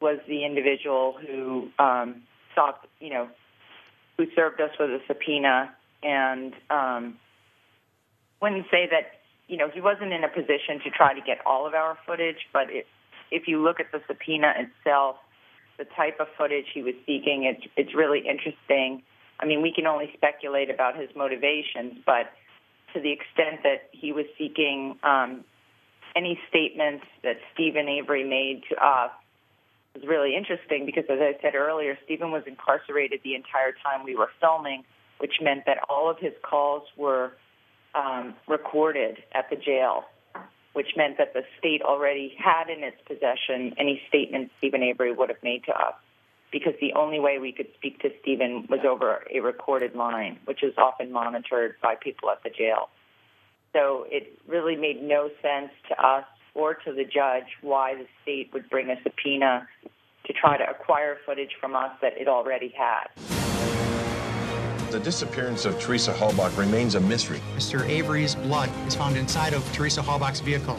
[0.00, 2.22] was the individual who um,
[2.54, 3.28] sought, you know,
[4.18, 7.16] who served us with a subpoena and um,
[8.42, 11.66] wouldn't say that, you know, he wasn't in a position to try to get all
[11.66, 12.86] of our footage, but it,
[13.30, 15.16] if you look at the subpoena itself,
[15.78, 19.02] the type of footage he was seeking, it's, it's really interesting.
[19.40, 22.30] I mean, we can only speculate about his motivations, but
[22.92, 25.44] to the extent that he was seeking um,
[26.16, 29.10] any statements that Stephen Avery made to us
[29.94, 34.16] was really interesting because, as I said earlier, Stephen was incarcerated the entire time we
[34.16, 34.84] were filming,
[35.18, 37.32] which meant that all of his calls were
[37.94, 40.04] um, recorded at the jail,
[40.72, 45.28] which meant that the state already had in its possession any statements Stephen Avery would
[45.28, 45.94] have made to us.
[46.50, 50.62] Because the only way we could speak to Stephen was over a recorded line, which
[50.62, 52.90] is often monitored by people at the jail.
[53.72, 58.50] So it really made no sense to us or to the judge why the state
[58.52, 59.66] would bring a subpoena
[60.26, 63.06] to try to acquire footage from us that it already had.
[64.90, 67.40] The disappearance of Teresa Halbach remains a mystery.
[67.56, 67.88] Mr.
[67.88, 70.76] Avery's blood is found inside of Teresa Halbach's vehicle.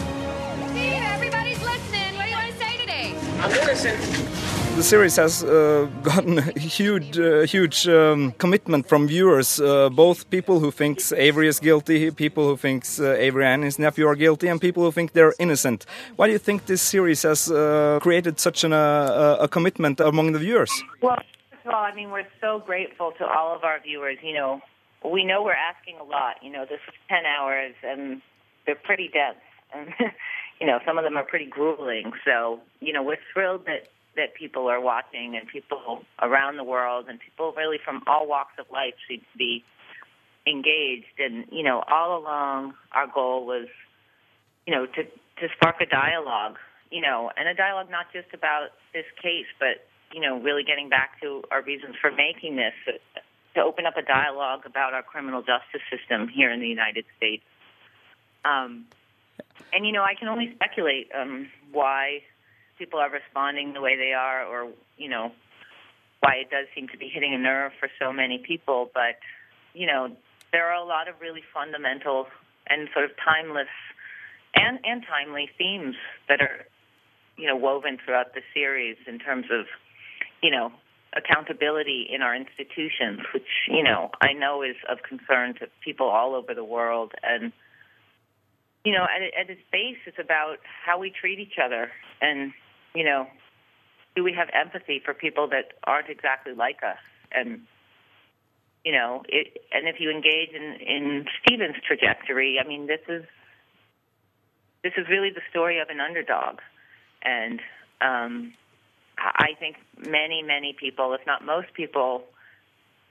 [0.69, 2.15] Steve, everybody's listening.
[2.15, 3.15] What do you want to say today?
[3.39, 4.52] I'm innocent.
[4.75, 9.59] The series has uh, gotten a huge, uh, huge um, commitment from viewers.
[9.59, 13.77] Uh, both people who thinks Avery is guilty, people who thinks uh, Avery and his
[13.77, 15.85] nephew are guilty, and people who think they're innocent.
[16.15, 20.31] Why do you think this series has uh, created such an, uh, a commitment among
[20.31, 20.71] the viewers?
[21.01, 21.17] Well,
[21.51, 24.17] first of all, I mean, we're so grateful to all of our viewers.
[24.23, 24.61] You know,
[25.05, 26.37] we know we're asking a lot.
[26.41, 28.23] You know, this is 10 hours, and
[28.65, 29.37] they're pretty dense.
[29.71, 29.93] And,
[30.59, 32.13] you know, some of them are pretty grueling.
[32.25, 37.05] So, you know, we're thrilled that, that people are watching and people around the world
[37.09, 39.63] and people really from all walks of life seem to be
[40.45, 41.19] engaged.
[41.19, 43.67] And, you know, all along our goal was,
[44.67, 46.57] you know, to, to spark a dialogue,
[46.91, 50.89] you know, and a dialogue not just about this case, but you know, really getting
[50.89, 52.73] back to our reasons for making this,
[53.55, 57.43] to open up a dialogue about our criminal justice system here in the United States.
[58.45, 58.85] Um,
[59.73, 62.21] and, you know, I can only speculate um, why
[62.77, 65.31] people are responding the way they are or, you know,
[66.19, 68.89] why it does seem to be hitting a nerve for so many people.
[68.93, 69.19] But,
[69.73, 70.15] you know,
[70.51, 72.27] there are a lot of really fundamental
[72.69, 73.67] and sort of timeless
[74.55, 75.95] and, and timely themes
[76.29, 76.65] that are,
[77.37, 79.65] you know, woven throughout the series in terms of
[80.43, 80.71] you know,
[81.15, 86.35] accountability in our institutions, which, you know, I know is of concern to people all
[86.35, 87.13] over the world.
[87.23, 87.53] And,
[88.83, 91.89] you know, at, at its base, it's about how we treat each other.
[92.21, 92.51] And,
[92.95, 93.27] you know,
[94.15, 96.99] do we have empathy for people that aren't exactly like us?
[97.31, 97.61] And,
[98.85, 103.23] you know, it, and if you engage in, in Stephen's trajectory, I mean, this is,
[104.83, 106.59] this is really the story of an underdog.
[107.23, 107.59] And,
[108.01, 108.53] um,
[109.17, 112.23] I think many, many people, if not most people,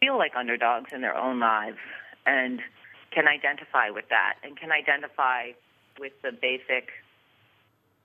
[0.00, 1.78] feel like underdogs in their own lives
[2.26, 2.60] and
[3.12, 5.52] can identify with that and can identify
[5.98, 6.90] with the basic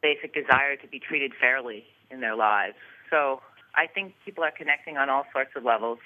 [0.02, 2.76] basic desire to be treated fairly in their lives.
[3.10, 3.42] So
[3.76, 6.00] I think people are connecting on all sorts of levels.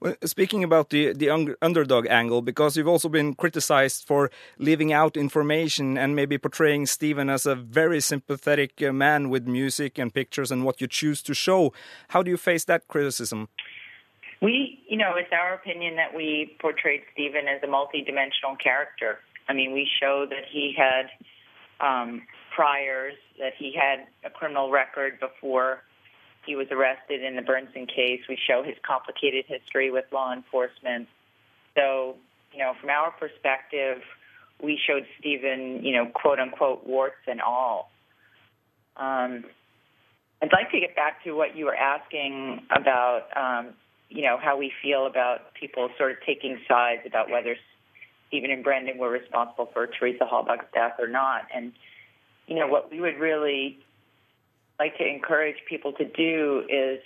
[0.00, 4.92] Well, speaking about the the un underdog angle, because you've also been criticized for leaving
[4.92, 10.12] out information and maybe portraying Stephen as a very sympathetic uh, man with music and
[10.12, 11.72] pictures and what you choose to show.
[12.08, 13.48] How do you face that criticism?
[14.42, 19.20] We, you know, it's our opinion that we portrayed Stephen as a multidimensional character.
[19.48, 21.06] I mean, we show that he had
[21.80, 22.22] um,
[22.54, 25.82] priors, that he had a criminal record before
[26.46, 28.20] he was arrested in the Burnson case.
[28.28, 31.08] We show his complicated history with law enforcement.
[31.74, 32.16] So,
[32.52, 34.02] you know, from our perspective,
[34.62, 37.90] we showed Stephen, you know, quote unquote, warts and all.
[38.96, 39.44] Um,
[40.42, 43.74] I'd like to get back to what you were asking about, um,
[44.10, 47.56] you know, how we feel about people sort of taking sides about whether
[48.28, 51.42] Stephen and Brendan were responsible for Teresa Halbach's death or not.
[51.54, 51.72] And,
[52.46, 53.78] you know, what we would really
[54.78, 57.00] like to encourage people to do is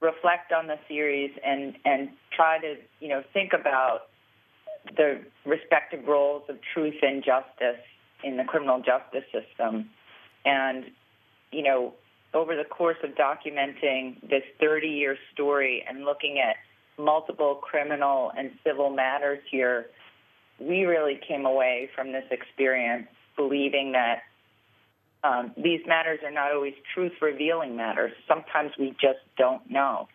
[0.00, 4.08] reflect on the series and, and try to, you know, think about
[4.96, 7.82] the respective roles of truth and justice
[8.24, 9.90] in the criminal justice system.
[10.44, 10.84] And,
[11.52, 11.94] you know,
[12.32, 16.56] over the course of documenting this 30 year story and looking at
[17.02, 19.86] multiple criminal and civil matters here,
[20.58, 23.08] we really came away from this experience
[23.40, 24.22] believing that
[25.22, 28.12] um, these matters are not always truth revealing matters.
[28.26, 30.08] Sometimes we just don't know.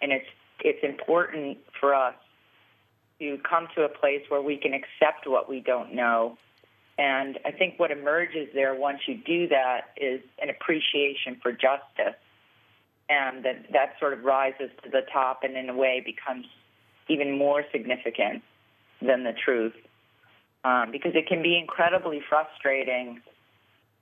[0.00, 0.26] And it's,
[0.60, 2.14] it's important for us
[3.18, 6.38] to come to a place where we can accept what we don't know
[6.98, 12.16] and I think what emerges there once you do that is an appreciation for justice.
[13.08, 16.46] And that, that sort of rises to the top and in a way becomes
[17.08, 18.42] even more significant
[19.00, 19.74] than the truth.
[20.66, 23.20] Um, because it can be incredibly frustrating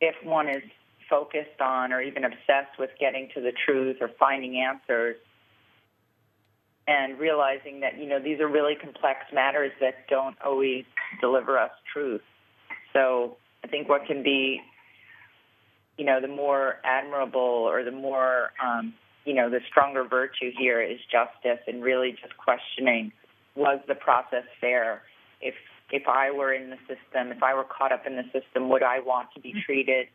[0.01, 0.63] if one is
[1.11, 5.17] focused on or even obsessed with getting to the truth or finding answers
[6.89, 10.85] and realizing that, you know, these are really complex matters that don't always
[11.21, 12.23] deliver us truth.
[12.95, 14.63] So I think what can be,
[15.99, 18.95] you know, the more admirable or the more, um,
[19.27, 23.13] you know, the stronger virtue here is justice and really just questioning
[23.55, 25.03] was the process fair?
[25.43, 25.55] If
[25.91, 28.83] if I were in the system, if I were caught up in the system, would
[28.83, 30.07] I want to be treated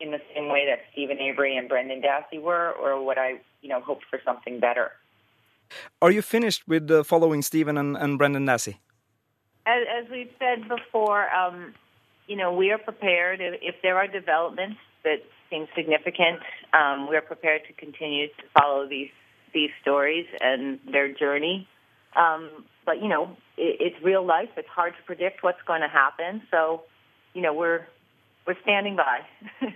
[0.00, 3.68] in the same way that Stephen Avery and Brendan Dassey were, or would I, you
[3.68, 4.92] know, hope for something better?
[6.00, 8.76] Are you finished with uh, following Stephen and, and Brendan Dassey?
[9.66, 11.74] As, as we've said before, um,
[12.26, 16.40] you know, we are prepared if, if there are developments that seem significant.
[16.72, 19.10] Um, we are prepared to continue to follow these
[19.54, 21.66] these stories and their journey.
[22.14, 22.50] Um,
[22.88, 23.24] but you know,
[23.66, 24.50] it, it's real life.
[24.56, 26.32] It's hard to predict what's going to happen.
[26.52, 26.60] So,
[27.34, 27.80] you know, we're
[28.46, 29.16] we're standing by.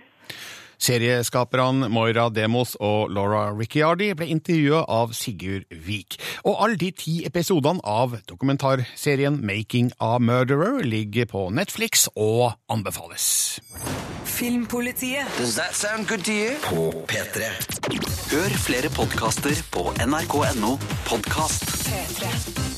[0.83, 6.17] Serieskaperne Moira Demos og Laura Ricciardi ble intervjua av Sigurd Vik.
[6.43, 13.61] Og alle de ti episodene av dokumentarserien Making a Murderer ligger på Netflix og anbefales.
[14.25, 15.31] Filmpolitiet.
[15.37, 16.51] Does that sound good to you?
[16.67, 17.47] På P3.
[18.33, 20.75] Hør flere podkaster på nrk.no
[21.07, 21.69] podkast.
[21.87, 22.72] P3.